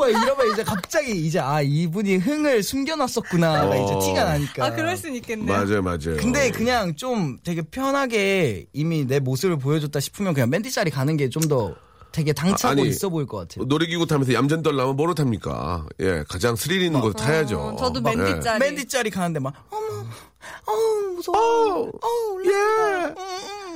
우! 0.00 0.12
막 0.12 0.22
이러면 0.22 0.52
이제 0.52 0.64
갑자기 0.64 1.12
이제 1.26 1.38
아, 1.38 1.60
이분이 1.60 2.16
흥을 2.16 2.62
숨겨놨었구나. 2.62 3.68
가 3.68 3.74
이제 3.76 3.92
어. 3.94 4.00
티가 4.00 4.24
나니까. 4.24 4.64
아, 4.66 4.70
그럴 4.72 4.96
순 4.96 5.14
있겠네요. 5.16 5.46
맞아요, 5.46 5.82
맞아요. 5.82 6.16
근데 6.18 6.50
그냥 6.50 6.96
좀 6.96 7.38
되게 7.44 7.62
편하게 7.62 8.66
이미 8.72 9.06
내 9.06 9.20
모습을 9.20 9.58
보여줬다 9.58 10.00
싶으면 10.00 10.34
그냥 10.34 10.48
맨 10.50 10.62
뒷자리 10.62 10.90
가는 10.90 11.16
게 11.16 11.28
좀 11.28 11.42
더 11.48 11.74
되게 12.12 12.32
당차고 12.32 12.72
아니, 12.82 12.88
있어 12.88 13.08
보일 13.08 13.26
것 13.26 13.36
같아요. 13.48 13.64
놀이기구 13.66 14.04
타면서 14.06 14.32
얌전 14.34 14.62
떨려면 14.64 14.96
뭐로 14.96 15.14
탑니까? 15.14 15.86
예, 16.00 16.24
가장 16.28 16.56
스릴 16.56 16.82
있는 16.82 17.00
곳 17.00 17.12
타야죠. 17.12 17.58
어, 17.60 17.76
저도 17.76 18.00
맨 18.00 18.18
예. 18.26 18.34
뒷자리. 18.34 18.58
맨 18.58 18.74
뒷자리 18.74 19.10
가는데 19.10 19.38
막 19.38 19.54
어머 19.70 20.04
어우 20.66 21.14
무서워 21.14 21.92
어우 22.02 22.42
예, 22.46 23.14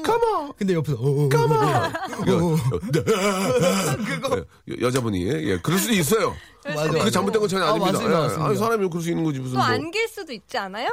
come 0.04 0.22
on. 0.34 0.52
근데 0.56 0.74
옆에서 0.74 0.96
어, 1.00 1.28
come 1.30 1.54
여, 1.54 2.32
여, 2.32 2.56
여, 4.70 4.80
여자분이 4.80 5.26
예, 5.26 5.58
그럴 5.58 5.78
수도 5.78 5.94
있어요. 5.94 6.34
맞아, 6.64 6.88
그 6.90 6.96
맞아. 6.96 7.10
잘못된 7.10 7.40
건 7.40 7.48
전혀 7.48 7.64
아, 7.64 7.70
아닙니다. 7.70 7.92
맞습니다, 7.92 8.16
예. 8.16 8.22
맞습니다. 8.22 8.44
아 8.46 8.52
니, 8.52 8.56
사람이 8.58 8.88
그럴 8.88 9.02
수 9.02 9.10
있는 9.10 9.24
거지 9.24 9.38
무슨 9.40 9.54
또 9.54 9.58
뭐. 9.58 9.66
안길 9.66 10.08
수도 10.08 10.32
있지 10.32 10.56
않아요? 10.58 10.88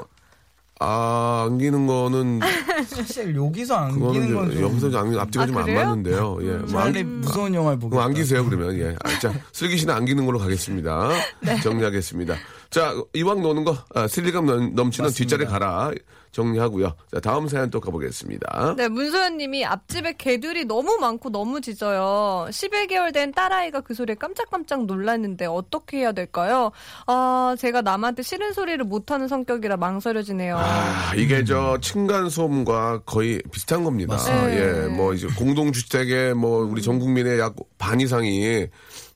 아, 0.83 1.45
안기는 1.47 1.85
거는 1.85 2.39
사실 2.87 3.35
여기서 3.35 3.89
그거는 3.89 4.21
안기는 4.21 4.35
건좀좀 4.35 4.63
여기서 4.63 4.89
좀 4.89 4.99
안, 4.99 5.19
앞뒤가 5.19 5.43
아, 5.43 5.47
좀안 5.47 5.65
그래요? 5.65 5.79
맞는데요. 5.79 6.37
예. 6.41 6.51
뭐 6.71 6.81
안, 6.81 7.21
무서운 7.21 7.53
영화를 7.53 7.77
보고 7.77 8.01
안기세요 8.01 8.43
그러면 8.43 8.75
예. 8.79 8.95
아, 9.03 9.19
자 9.19 9.31
슬기 9.51 9.77
씨는 9.77 9.93
안기는 9.93 10.25
걸로 10.25 10.39
가겠습니다. 10.39 11.11
정리하겠습니다. 11.63 12.35
자 12.71 12.95
이왕 13.13 13.41
노는 13.41 13.63
거 13.63 13.77
아, 13.93 14.07
스릴감 14.07 14.45
넘, 14.45 14.73
넘치는 14.73 15.11
뒷자리 15.11 15.45
가라 15.45 15.91
정리하고요. 16.31 16.95
자 17.13 17.19
다음 17.19 17.47
사연 17.47 17.69
또 17.69 17.79
가보겠습니다. 17.79 18.75
네, 18.77 18.87
문소연 18.87 19.37
님이 19.37 19.65
앞집에 19.65 20.13
개들이 20.17 20.65
너무 20.65 20.97
많고 20.99 21.29
너무 21.29 21.61
짖어요. 21.61 22.47
11개월 22.49 23.13
된 23.13 23.31
딸아이가 23.33 23.81
그 23.81 23.93
소리에 23.93 24.15
깜짝깜짝 24.15 24.85
놀랐는데 24.85 25.45
어떻게 25.45 25.97
해야 25.97 26.11
될까요? 26.11 26.71
아, 27.05 27.55
제가 27.59 27.81
남한테 27.81 28.23
싫은 28.23 28.53
소리를 28.53 28.83
못하는 28.85 29.27
성격이라 29.27 29.77
망설여지네요. 29.77 30.57
아, 30.57 30.70
이게 31.17 31.43
저 31.43 31.77
층간소음과 31.81 33.01
거의 33.05 33.41
비슷한 33.51 33.83
겁니다. 33.83 34.13
맞습니다. 34.13 34.55
예, 34.55 34.87
뭐 34.87 35.13
이제 35.13 35.27
공동주택의 35.37 36.33
뭐 36.35 36.63
우리 36.65 36.81
전 36.81 36.99
국민의 36.99 37.39
약 37.39 37.55
반 37.77 37.99
이상이 37.99 38.67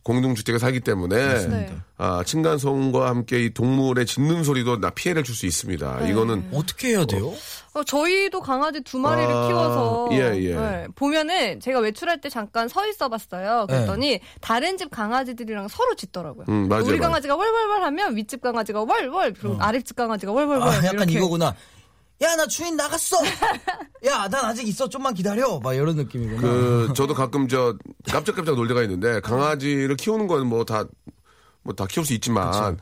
공동주택에 0.06 0.60
살기 0.60 0.82
때문에 0.82 1.48
네. 1.48 1.76
아, 1.98 2.24
층간소음과 2.24 3.08
함께 3.10 3.44
이 3.44 3.50
동물의 3.54 4.06
짖는 4.06 4.44
소리도 4.44 4.80
나 4.80 4.91
피해를 4.91 5.24
줄 5.24 5.36
수 5.36 5.48
있습니다. 5.48 6.00
네. 6.02 6.12
이거는 6.12 6.50
어떻게 6.54 6.89
해야 6.89 7.06
돼요? 7.06 7.34
어, 7.74 7.84
저희도 7.84 8.39
강아지 8.39 8.82
두 8.82 9.00
마리를 9.00 9.30
아, 9.30 9.48
키워서 9.48 10.10
예, 10.12 10.18
예. 10.44 10.56
네, 10.56 10.88
보면은 10.96 11.60
제가 11.60 11.80
외출할 11.80 12.22
때 12.22 12.30
잠깐 12.30 12.68
서 12.70 12.88
있어봤어요. 12.88 13.65
그랬더니 13.68 14.20
다른 14.39 14.78
집 14.78 14.91
강아지들이랑 14.91 15.68
서로 15.68 15.96
짖더라고요. 15.96 16.46
음, 16.50 16.70
맞아요, 16.70 16.84
우리 16.84 16.91
맞아요. 17.00 17.02
강아지가 17.10 17.36
월월월 17.36 17.84
하면 17.84 18.15
윗집 18.15 18.41
강아지가 18.41 18.84
월월 18.84 19.34
그리고 19.34 19.58
아랫집 19.60 19.96
강아지가 19.98 20.32
월월월 20.32 20.62
아, 20.62 20.76
약간 20.78 20.94
이렇게. 20.94 21.13
이거구나. 21.13 21.56
야, 22.21 22.36
나 22.36 22.47
주인 22.47 22.75
나갔어! 22.78 23.17
야, 24.06 24.28
난 24.30 24.45
아직 24.45 24.67
있어. 24.67 24.88
좀만 24.88 25.13
기다려. 25.13 25.60
막 25.60 25.73
이런 25.73 25.95
느낌이구나. 25.97 26.41
그 26.41 26.93
저도 26.95 27.13
가끔 27.13 27.47
저 27.47 27.75
깜짝깜짝 28.10 28.56
놀 28.56 28.67
때가 28.67 28.84
있는데 28.84 29.19
강아지를 29.21 29.95
키우는 29.97 30.28
건 30.28 30.47
뭐 30.47 30.63
다 30.63 30.86
뭐 31.65 31.73
다 31.75 31.86
키울 31.88 32.06
수 32.06 32.13
있지만 32.13 32.54
이렇게 32.54 32.78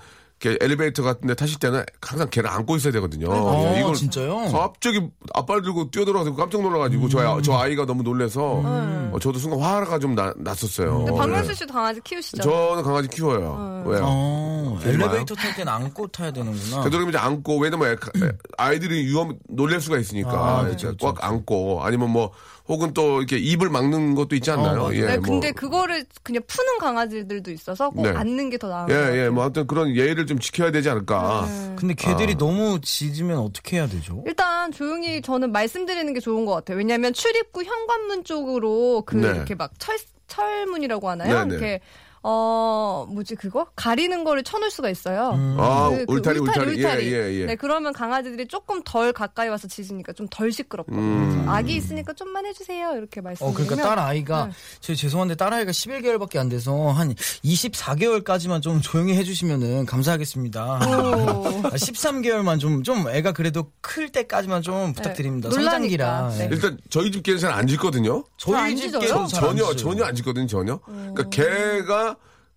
엘리베이터 0.61 1.03
같은 1.03 1.27
데 1.27 1.33
타실 1.35 1.59
때는 1.59 1.83
항상 2.01 2.29
걔를 2.29 2.49
안고 2.49 2.75
있어야 2.77 2.91
되거든요. 2.93 3.31
아, 3.31 3.77
이걸 3.79 3.93
진짜요? 3.95 4.51
갑자기 4.51 5.01
앞발 5.33 5.61
들고 5.61 5.91
뛰어들어가서 5.91 6.35
깜짝 6.35 6.61
놀라가지고 6.61 7.09
저, 7.09 7.19
아- 7.19 7.41
저 7.41 7.53
아이가 7.57 7.85
너무 7.85 8.03
놀래서 8.03 8.61
어, 8.63 9.17
저도 9.21 9.39
순간 9.39 9.59
화가 9.59 9.99
좀 9.99 10.15
나, 10.15 10.33
났었어요. 10.37 10.97
근데 11.05 11.11
박명수 11.13 11.51
예. 11.51 11.53
씨도 11.55 11.73
강아지 11.73 12.01
키우시죠? 12.01 12.41
저는 12.43 12.83
강아지 12.83 13.07
키워요. 13.07 13.83
왜요? 13.85 14.01
어, 14.03 14.79
되게 14.81 14.95
엘리베이터 14.95 15.35
탈 15.35 15.55
때는 15.55 15.71
안고 15.71 16.07
타야 16.07 16.31
되는구나. 16.31 16.83
되도록이면 16.83 17.09
이제 17.09 17.17
안고 17.17 17.57
왜냐면 17.59 17.91
애- 17.91 18.31
아이들이 18.57 19.05
위험 19.05 19.37
놀랄 19.49 19.79
수가 19.81 19.97
있으니까 19.97 20.31
아, 20.31 20.65
그쵸, 20.65 20.93
꽉 21.01 21.23
안고 21.23 21.83
아니면 21.83 22.09
뭐 22.11 22.31
혹은 22.67 22.93
또 22.93 23.17
이렇게 23.19 23.37
입을 23.37 23.69
막는 23.69 24.15
것도 24.15 24.35
있지 24.35 24.49
않나요? 24.51 24.83
어. 24.83 24.93
예, 24.93 25.01
네, 25.01 25.17
뭐. 25.17 25.21
근데 25.23 25.51
그거를 25.51 26.05
그냥 26.23 26.41
푸는 26.47 26.77
강아지들도 26.77 27.51
있어서 27.51 27.89
꼭 27.89 28.03
네. 28.03 28.09
앉는 28.09 28.49
게 28.51 28.57
더 28.57 28.69
나은 28.69 28.89
예, 28.89 28.93
것 28.93 28.99
같아요. 29.01 29.19
예, 29.25 29.29
뭐 29.29 29.43
아무튼 29.43 29.67
그런 29.67 29.95
예의를 29.95 30.25
좀 30.27 30.39
지켜야 30.39 30.71
되지 30.71 30.89
않을까. 30.89 31.47
근데 31.75 31.93
아. 31.93 31.95
걔들이 32.11 32.35
너무 32.37 32.79
짖으면 32.81 33.39
어떻게 33.39 33.77
해야 33.77 33.87
되죠? 33.87 34.23
일단 34.25 34.71
조용히 34.71 35.21
저는 35.21 35.51
말씀드리는 35.51 36.13
게 36.13 36.19
좋은 36.21 36.45
것 36.45 36.53
같아요. 36.53 36.77
왜냐하면 36.77 37.11
출입구 37.13 37.63
현관문 37.63 38.23
쪽으로 38.23 39.03
그 39.05 39.17
네. 39.17 39.27
이렇게 39.29 39.55
막 39.55 39.71
철, 39.79 39.97
철문이라고 40.27 41.09
하나요? 41.09 41.33
네, 41.33 41.45
네. 41.45 41.49
이렇게 41.55 41.81
어 42.25 43.05
뭐지 43.09 43.35
그거 43.35 43.67
가리는 43.75 44.23
거를 44.23 44.43
쳐놓을 44.43 44.71
수가 44.71 44.89
있어요. 44.89 45.37
아, 45.57 45.89
그- 45.89 46.05
그 46.05 46.13
울타리, 46.13 46.39
울타리. 46.39 46.77
울타리. 46.77 47.11
예, 47.13 47.17
예, 47.17 47.33
예. 47.41 47.45
네, 47.45 47.55
그러면 47.55 47.91
강아지들이 47.91 48.47
조금 48.47 48.81
덜 48.83 49.11
가까이 49.11 49.49
와서 49.49 49.67
짖으니까 49.67 50.13
좀 50.13 50.27
덜 50.31 50.51
시끄럽거든요. 50.51 51.01
음. 51.01 51.45
아기 51.49 51.75
있으니까 51.75 52.13
좀만 52.13 52.45
해주세요. 52.45 52.93
이렇게 52.95 53.19
어, 53.19 53.23
말씀드리면. 53.23 53.67
그러니까 53.67 53.87
딸 53.89 53.99
아이가, 53.99 54.45
네. 54.45 54.51
저 54.79 54.95
죄송한데 54.95 55.35
딸 55.35 55.53
아이가 55.53 55.71
11개월밖에 55.71 56.37
안 56.37 56.47
돼서 56.49 56.89
한 56.91 57.13
24개월까지만 57.13 58.61
좀 58.61 58.79
조용히 58.81 59.15
해주시면은 59.17 59.85
감사하겠습니다. 59.85 60.79
오. 60.87 61.61
13개월만 61.63 62.59
좀, 62.59 62.83
좀 62.83 63.07
애가 63.09 63.33
그래도 63.33 63.71
클 63.81 64.09
때까지만 64.09 64.61
좀 64.61 64.93
부탁드립니다. 64.93 65.49
놀라니까. 65.49 65.71
성장기라. 65.71 66.29
네. 66.37 66.43
예. 66.45 66.49
일단 66.51 66.77
저희 66.89 67.11
집 67.11 67.21
개는 67.23 67.39
잘안 67.39 67.67
짖거든요. 67.67 68.23
저희 68.37 68.75
짖어요? 68.77 69.01
집게는 69.01 69.27
잘안 69.27 69.57
전혀. 69.57 69.75
전혀 69.75 70.05
안 70.05 70.15
짖거든요, 70.15 70.47
전혀. 70.47 70.79
그러니까 70.85 71.29
개가 71.29 72.12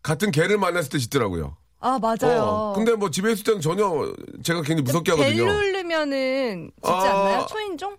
같은 0.07 0.31
개를 0.31 0.57
만났을 0.57 0.89
때 0.91 0.99
짖더라고요. 0.99 1.57
아 1.81 1.99
맞아요. 1.99 2.43
어, 2.43 2.73
근데 2.75 2.93
뭐 2.95 3.11
집에 3.11 3.33
있을 3.33 3.43
때는 3.43 3.61
전혀 3.61 3.85
제가 4.45 4.61
굉장히 4.63 4.83
무섭게 4.83 5.13
벨 5.17 5.21
하거든요. 5.25 5.45
누르면은 5.53 6.71
짖지 6.81 6.93
아. 6.93 7.03
않나요? 7.03 7.47
초인종? 7.51 7.97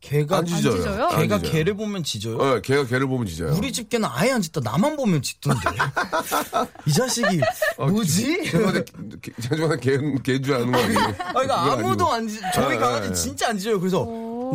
개가 0.00 0.38
안 0.38 0.46
짖어요. 0.46 0.76
짖어요? 0.76 1.04
안 1.08 1.20
개가 1.22 1.38
짖어요. 1.40 1.52
개를 1.52 1.74
보면 1.74 2.02
짖어요. 2.04 2.36
어, 2.38 2.60
개가 2.60 2.86
개를 2.86 3.06
보면 3.08 3.26
짖어요. 3.26 3.54
우리 3.54 3.70
집 3.72 3.90
개는 3.90 4.08
아예 4.10 4.30
안 4.32 4.40
짖다. 4.40 4.60
나만 4.64 4.96
보면 4.96 5.20
짖던데. 5.20 5.60
이 6.86 6.92
자식이 6.92 7.40
뭐지? 7.76 8.44
죄송한데, 8.44 8.84
개- 9.20 9.32
죄송한데, 9.42 9.80
개, 9.80 9.98
개인 10.22 10.42
줄 10.42 10.54
아는 10.54 10.72
거 10.72 10.78
아니에요? 10.78 11.00
아, 11.18 11.32
그러니까 11.32 11.72
아무도 11.72 12.10
아니고. 12.10 12.12
안 12.12 12.28
짖, 12.28 12.40
저희 12.54 12.76
아, 12.76 12.80
강아지 12.80 13.08
아, 13.08 13.12
진짜 13.12 13.48
안 13.50 13.58
짖어요. 13.58 13.78
그래서 13.78 14.06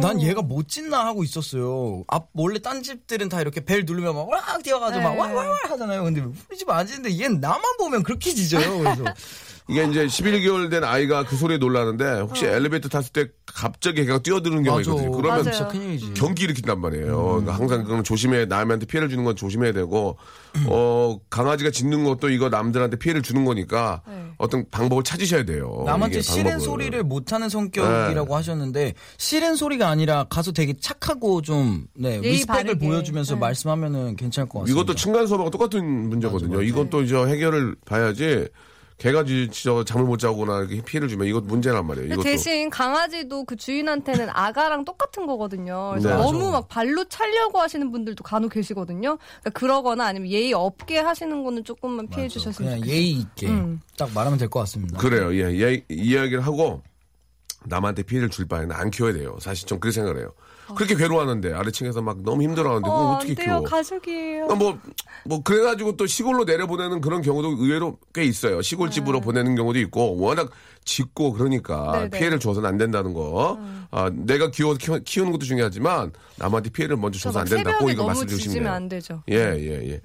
난 0.01 0.21
얘가 0.21 0.41
못 0.41 0.67
짖나 0.67 1.05
하고 1.05 1.23
있었어요. 1.23 2.03
앞 2.07 2.29
원래 2.33 2.59
딴 2.59 2.83
집들은 2.83 3.29
다 3.29 3.41
이렇게 3.41 3.63
벨 3.63 3.85
누르면 3.85 4.15
막 4.15 4.27
와락 4.27 4.63
뛰어가지고 4.63 5.03
막 5.03 5.13
네. 5.13 5.19
와와와 5.19 5.57
하잖아요. 5.69 6.03
근데 6.03 6.21
우리 6.21 6.57
집안 6.57 6.85
짖는데 6.85 7.19
얘는 7.19 7.39
나만 7.39 7.61
보면 7.77 8.03
그렇게 8.03 8.33
짖어요. 8.33 8.79
그래서 8.79 9.03
이게 9.67 9.83
이제 9.85 10.05
11개월 10.05 10.69
된 10.69 10.83
아이가 10.83 11.23
그 11.23 11.35
소리에 11.35 11.57
놀라는데 11.57 12.19
혹시 12.19 12.45
엘리베이터 12.45 12.87
탔을 12.87 13.11
때 13.11 13.27
갑자기 13.47 14.05
걔가 14.05 14.19
뛰어드는 14.19 14.61
경우가 14.61 14.77
맞아. 14.77 14.91
있거든요. 14.91 15.11
그러면 15.17 15.45
맞아요. 15.45 16.13
경기 16.13 16.43
일으킨단 16.43 16.79
말이에요. 16.81 17.17
그러니까 17.25 17.53
항상 17.55 17.83
그건 17.83 18.03
조심해 18.03 18.45
남한테 18.45 18.85
피해를 18.85 19.09
주는 19.09 19.23
건 19.23 19.35
조심해야 19.35 19.73
되고 19.73 20.17
어 20.67 21.19
강아지가 21.31 21.71
짖는 21.71 22.03
것도 22.03 22.29
이거 22.29 22.49
남들한테 22.49 22.97
피해를 22.97 23.23
주는 23.23 23.43
거니까 23.43 24.01
네. 24.07 24.25
어떤 24.37 24.69
방법을 24.69 25.03
찾으셔야 25.03 25.45
돼요. 25.45 25.83
남한테 25.85 26.21
싫은. 26.21 26.59
소리를 26.59 27.01
못하는 27.03 27.49
성격이라고 27.49 28.27
네. 28.27 28.33
하셨는데 28.33 28.93
싫은 29.17 29.55
소리가 29.55 29.89
아니라 29.89 30.25
가서 30.29 30.51
되게 30.51 30.73
착하고 30.79 31.41
좀 31.41 31.85
네, 31.95 32.19
리스펙을. 32.19 32.77
보여주면서 32.77 33.33
네. 33.33 33.39
말씀하면은 33.39 34.15
괜찮을 34.15 34.47
것 34.47 34.59
같습니다. 34.59 34.79
이것도 34.81 34.95
층간 34.95 35.25
소음하고 35.27 35.49
똑같은 35.49 36.09
문제거든요. 36.09 36.61
이것도 36.61 37.01
이제 37.01 37.15
해결을 37.15 37.75
봐야지 37.85 38.47
개가 38.97 39.25
진짜 39.25 39.83
잠을 39.85 40.05
못 40.05 40.17
자거나 40.17 40.59
이렇게 40.61 40.81
피해를 40.81 41.09
주면 41.09 41.27
이것 41.27 41.43
문제란 41.43 41.85
말이에요. 41.85 42.07
이것도 42.07 42.23
대신 42.23 42.69
강아지도 42.69 43.43
그 43.43 43.57
주인한테는 43.57 44.29
아가랑 44.31 44.85
똑같은 44.85 45.25
거거든요. 45.27 45.89
그래서 45.91 46.09
네. 46.09 46.15
너무 46.15 46.39
맞아. 46.39 46.51
막 46.51 46.67
발로 46.69 47.03
차려고 47.05 47.59
하시는 47.59 47.91
분들도 47.91 48.23
간혹 48.23 48.53
계시거든요. 48.53 49.17
그러니까 49.17 49.49
그러거나 49.51 50.05
아니면 50.05 50.29
예의 50.31 50.53
없게 50.53 50.99
하시는 50.99 51.43
거는 51.43 51.65
조금만 51.65 52.07
피해 52.07 52.29
주셨으면 52.29 52.69
그냥 52.71 52.79
좋겠어요. 52.79 52.95
예의 52.95 53.11
있게 53.11 53.47
음. 53.47 53.81
딱 53.97 54.09
말하면 54.13 54.39
될 54.39 54.49
것 54.49 54.59
같습니다. 54.61 54.97
그래요. 54.97 55.33
예, 55.35 55.59
예, 55.59 55.83
이야기를 55.89 56.39
하고 56.41 56.81
남한테 57.67 58.03
피해를 58.03 58.29
줄 58.29 58.47
바에는 58.47 58.75
안 58.75 58.91
키워야 58.91 59.13
돼요. 59.13 59.37
사실 59.39 59.67
좀 59.67 59.79
그렇게 59.79 59.95
생각을 59.95 60.19
해요. 60.19 60.31
그렇게 60.75 60.95
괴로워하는데 60.95 61.53
아래층에서 61.53 62.01
막 62.01 62.23
너무 62.23 62.41
힘들어하는데 62.41 62.89
그걸 62.89 63.05
어, 63.05 63.09
어떻게 63.11 63.31
안 63.31 63.35
돼요. 63.35 63.45
키워? 63.45 63.61
가족이에요. 63.61 64.47
그러니까 64.47 64.55
뭐, 64.55 64.79
뭐, 65.23 65.43
그래가지고 65.43 65.95
또 65.95 66.07
시골로 66.07 66.45
내려보내는 66.45 67.01
그런 67.01 67.21
경우도 67.21 67.49
의외로 67.59 67.99
꽤 68.13 68.23
있어요. 68.23 68.63
시골집으로 68.63 69.21
보내는 69.21 69.55
경우도 69.55 69.77
있고, 69.79 70.17
워낙 70.17 70.49
짖고 70.83 71.33
그러니까 71.33 71.91
네, 71.93 72.09
네. 72.09 72.17
피해를 72.17 72.39
줘서는 72.39 72.67
안 72.67 72.77
된다는 72.77 73.13
거. 73.13 73.59
아, 73.91 74.09
내가 74.11 74.49
키워서 74.49 74.77
키워, 74.79 74.99
키우는 75.03 75.31
것도 75.33 75.45
중요하지만 75.45 76.11
남한테 76.37 76.69
피해를 76.71 76.97
먼저 76.97 77.19
줘서 77.19 77.39
안 77.39 77.45
된다고 77.45 77.89
이거 77.89 77.97
너무 77.97 78.07
말씀 78.07 78.27
짖으면 78.27 78.43
주시면 78.43 78.73
안 78.73 78.89
되죠. 78.89 79.23
예, 79.29 79.35
예, 79.35 79.91
예. 79.91 80.01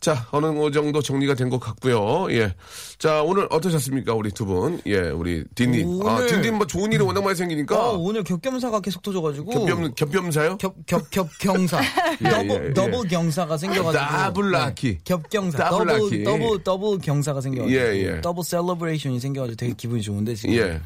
자, 0.00 0.28
어느 0.30 0.70
정도 0.72 1.00
정리가 1.00 1.34
된 1.34 1.48
것 1.50 1.58
같고요. 1.58 2.26
예. 2.30 2.54
자, 2.98 3.22
오늘 3.22 3.46
어떠셨습니까? 3.50 4.14
우리 4.14 4.30
두 4.30 4.44
분. 4.44 4.80
예, 4.86 4.98
우리 4.98 5.44
딘딘. 5.54 6.00
아, 6.04 6.14
오늘- 6.16 6.26
딘딘 6.28 6.54
뭐 6.58 6.66
좋은 6.66 6.92
일이 6.92 7.02
워낙 7.02 7.22
많이 7.24 7.34
생기니까. 7.34 7.90
어, 7.90 7.96
오늘 7.96 8.22
겹겸사가 8.22 8.80
계속 8.80 9.02
터져가지고 9.02 9.50
겹겸, 9.66 9.94
겹겸사요? 9.94 10.58
겹, 10.58 10.74
겹, 10.86 11.10
겹, 11.10 11.28
경사. 11.40 11.80
예, 12.24 12.28
더블, 12.30 12.66
예, 12.68 12.74
더블 12.74 13.08
경사가 13.08 13.56
생겨가지고. 13.56 14.04
double 14.34 14.50
lucky. 14.52 14.88
네, 14.94 15.00
겹경사. 15.02 15.70
더블 15.70 15.86
더블. 15.86 16.24
더블, 16.24 16.62
더블 16.62 16.98
경사가 16.98 17.40
생겨가지고. 17.40 17.76
예, 17.80 17.96
예. 18.16 18.20
double 18.20 18.44
celebration이 18.44 19.18
생겨가지고 19.18 19.56
되게 19.56 19.72
기분이 19.76 20.02
좋은데, 20.02 20.34
지금. 20.34 20.54
예. 20.56 20.80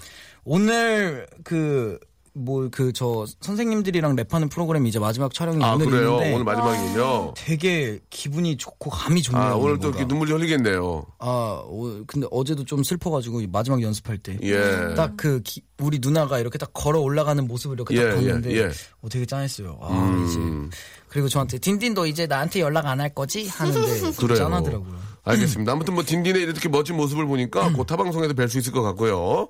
오늘 0.45 1.27
그, 1.45 1.99
뭐, 2.33 2.69
그, 2.71 2.93
저, 2.93 3.27
선생님들이랑 3.41 4.15
랩하는 4.17 4.51
프로그램이 4.51 4.89
이제 4.89 4.99
마지막 4.99 5.35
촬영이 5.35 5.65
아, 5.65 5.75
오늘 5.75 5.87
그래요? 5.87 6.13
있는데. 6.13 6.33
오늘 6.35 6.45
마지막이군요. 6.45 7.35
되게 7.37 7.99
기분이 8.09 8.57
좋고 8.57 8.91
감이 8.91 9.21
좋네요. 9.23 9.43
아, 9.43 9.55
오늘 9.57 9.79
또 9.79 9.89
뭔가. 9.91 10.05
눈물이 10.05 10.33
흘리겠네요. 10.33 11.07
아, 11.19 11.63
오, 11.67 12.05
근데 12.07 12.27
어제도 12.31 12.65
좀 12.65 12.83
슬퍼가지고 12.85 13.43
마지막 13.51 13.83
연습할 13.83 14.19
때. 14.19 14.39
예. 14.43 14.95
딱그 14.95 15.43
우리 15.81 15.99
누나가 16.01 16.39
이렇게 16.39 16.59
딱 16.59 16.71
걸어 16.73 17.01
올라가는 17.01 17.47
모습을 17.47 17.75
이렇게 17.77 17.97
예, 17.97 18.09
딱 18.11 18.15
봤는데 18.17 18.53
예, 18.53 18.57
예. 18.59 18.71
어, 19.03 19.09
되게 19.09 19.27
짠했어요. 19.27 19.79
아, 19.81 19.91
음. 19.93 20.27
이제 20.71 20.77
그리고 21.11 21.29
저한테 21.29 21.59
딘딘 21.59 21.93
너 21.95 22.07
이제 22.07 22.27
나한테 22.27 22.61
연락 22.61 22.87
안 22.87 23.01
할 23.01 23.13
거지 23.15 23.47
하는데 23.49 23.81
그래요. 24.17 24.37
짠하더라고요. 24.39 25.11
알겠습니다. 25.23 25.73
아무튼 25.73 25.93
뭐 25.95 26.03
딘딘의 26.03 26.41
이렇게 26.43 26.69
멋진 26.71 26.97
모습을 26.97 27.27
보니까 27.27 27.71
곧 27.73 27.85
타방송에서 27.85 28.33
뵐 28.33 28.49
수 28.49 28.59
있을 28.59 28.73
것 28.73 28.81
같고요. 28.83 29.49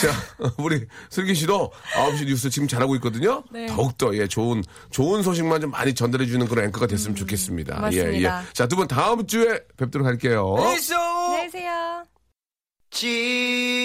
자, 0.00 0.10
우리 0.58 0.84
슬기 1.10 1.34
씨도 1.34 1.70
9시 1.94 2.26
뉴스 2.26 2.50
지금 2.50 2.66
잘하고 2.66 2.96
있거든요. 2.96 3.44
네. 3.52 3.66
더욱더 3.66 4.16
예, 4.16 4.26
좋은 4.26 4.62
좋은 4.90 5.22
소식만 5.22 5.60
좀 5.60 5.70
많이 5.70 5.94
전달해 5.94 6.26
주는 6.26 6.46
그런 6.48 6.64
앵커가 6.66 6.86
됐으면 6.88 7.14
좋겠습니다. 7.16 7.76
예, 7.76 7.80
맞습니다. 7.80 8.40
예. 8.42 8.46
자, 8.52 8.66
두 8.66 8.74
분 8.76 8.88
다음 8.88 9.24
주에 9.26 9.60
뵙도록 9.76 10.06
할게요. 10.06 10.56
안녕히 10.58 11.44
계세요. 11.44 12.02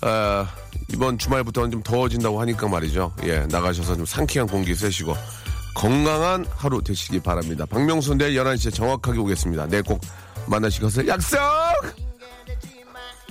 아, 0.00 0.44
이번 0.92 1.16
주말부터는 1.16 1.70
좀 1.70 1.84
더워진다고 1.84 2.40
하니까 2.40 2.66
말이죠. 2.66 3.14
예, 3.22 3.46
나가셔서 3.48 3.94
좀 3.94 4.04
상쾌한 4.04 4.48
공기 4.48 4.74
쐬시고 4.74 5.16
건강한 5.72 6.44
하루 6.50 6.82
되시기 6.82 7.20
바랍니다. 7.20 7.64
박명수 7.64 8.16
내일 8.16 8.36
11시에 8.42 8.74
정확하게 8.74 9.20
오겠습니다. 9.20 9.66
내일 9.66 9.84
꼭 9.84 10.00
만나실 10.48 10.82
것을 10.82 11.06
약속! 11.06 11.38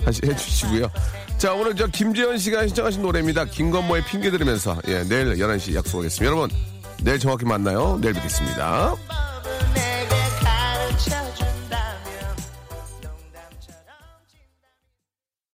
다시 0.02 0.22
해주시고요. 0.24 0.90
자, 1.36 1.52
오늘 1.52 1.76
저 1.76 1.86
김재현 1.86 2.38
씨가 2.38 2.66
신청하신 2.68 3.02
노래입니다. 3.02 3.44
김건모의 3.44 4.06
핑계 4.06 4.30
들으면서 4.30 4.80
예, 4.88 5.02
내일 5.02 5.34
11시 5.34 5.74
약속하겠습니다. 5.74 6.24
여러분, 6.24 6.48
내일 7.02 7.18
정확히 7.18 7.44
만나요. 7.44 7.98
내일 8.00 8.14
뵙겠습니다. 8.14 8.94
봐 9.06 9.37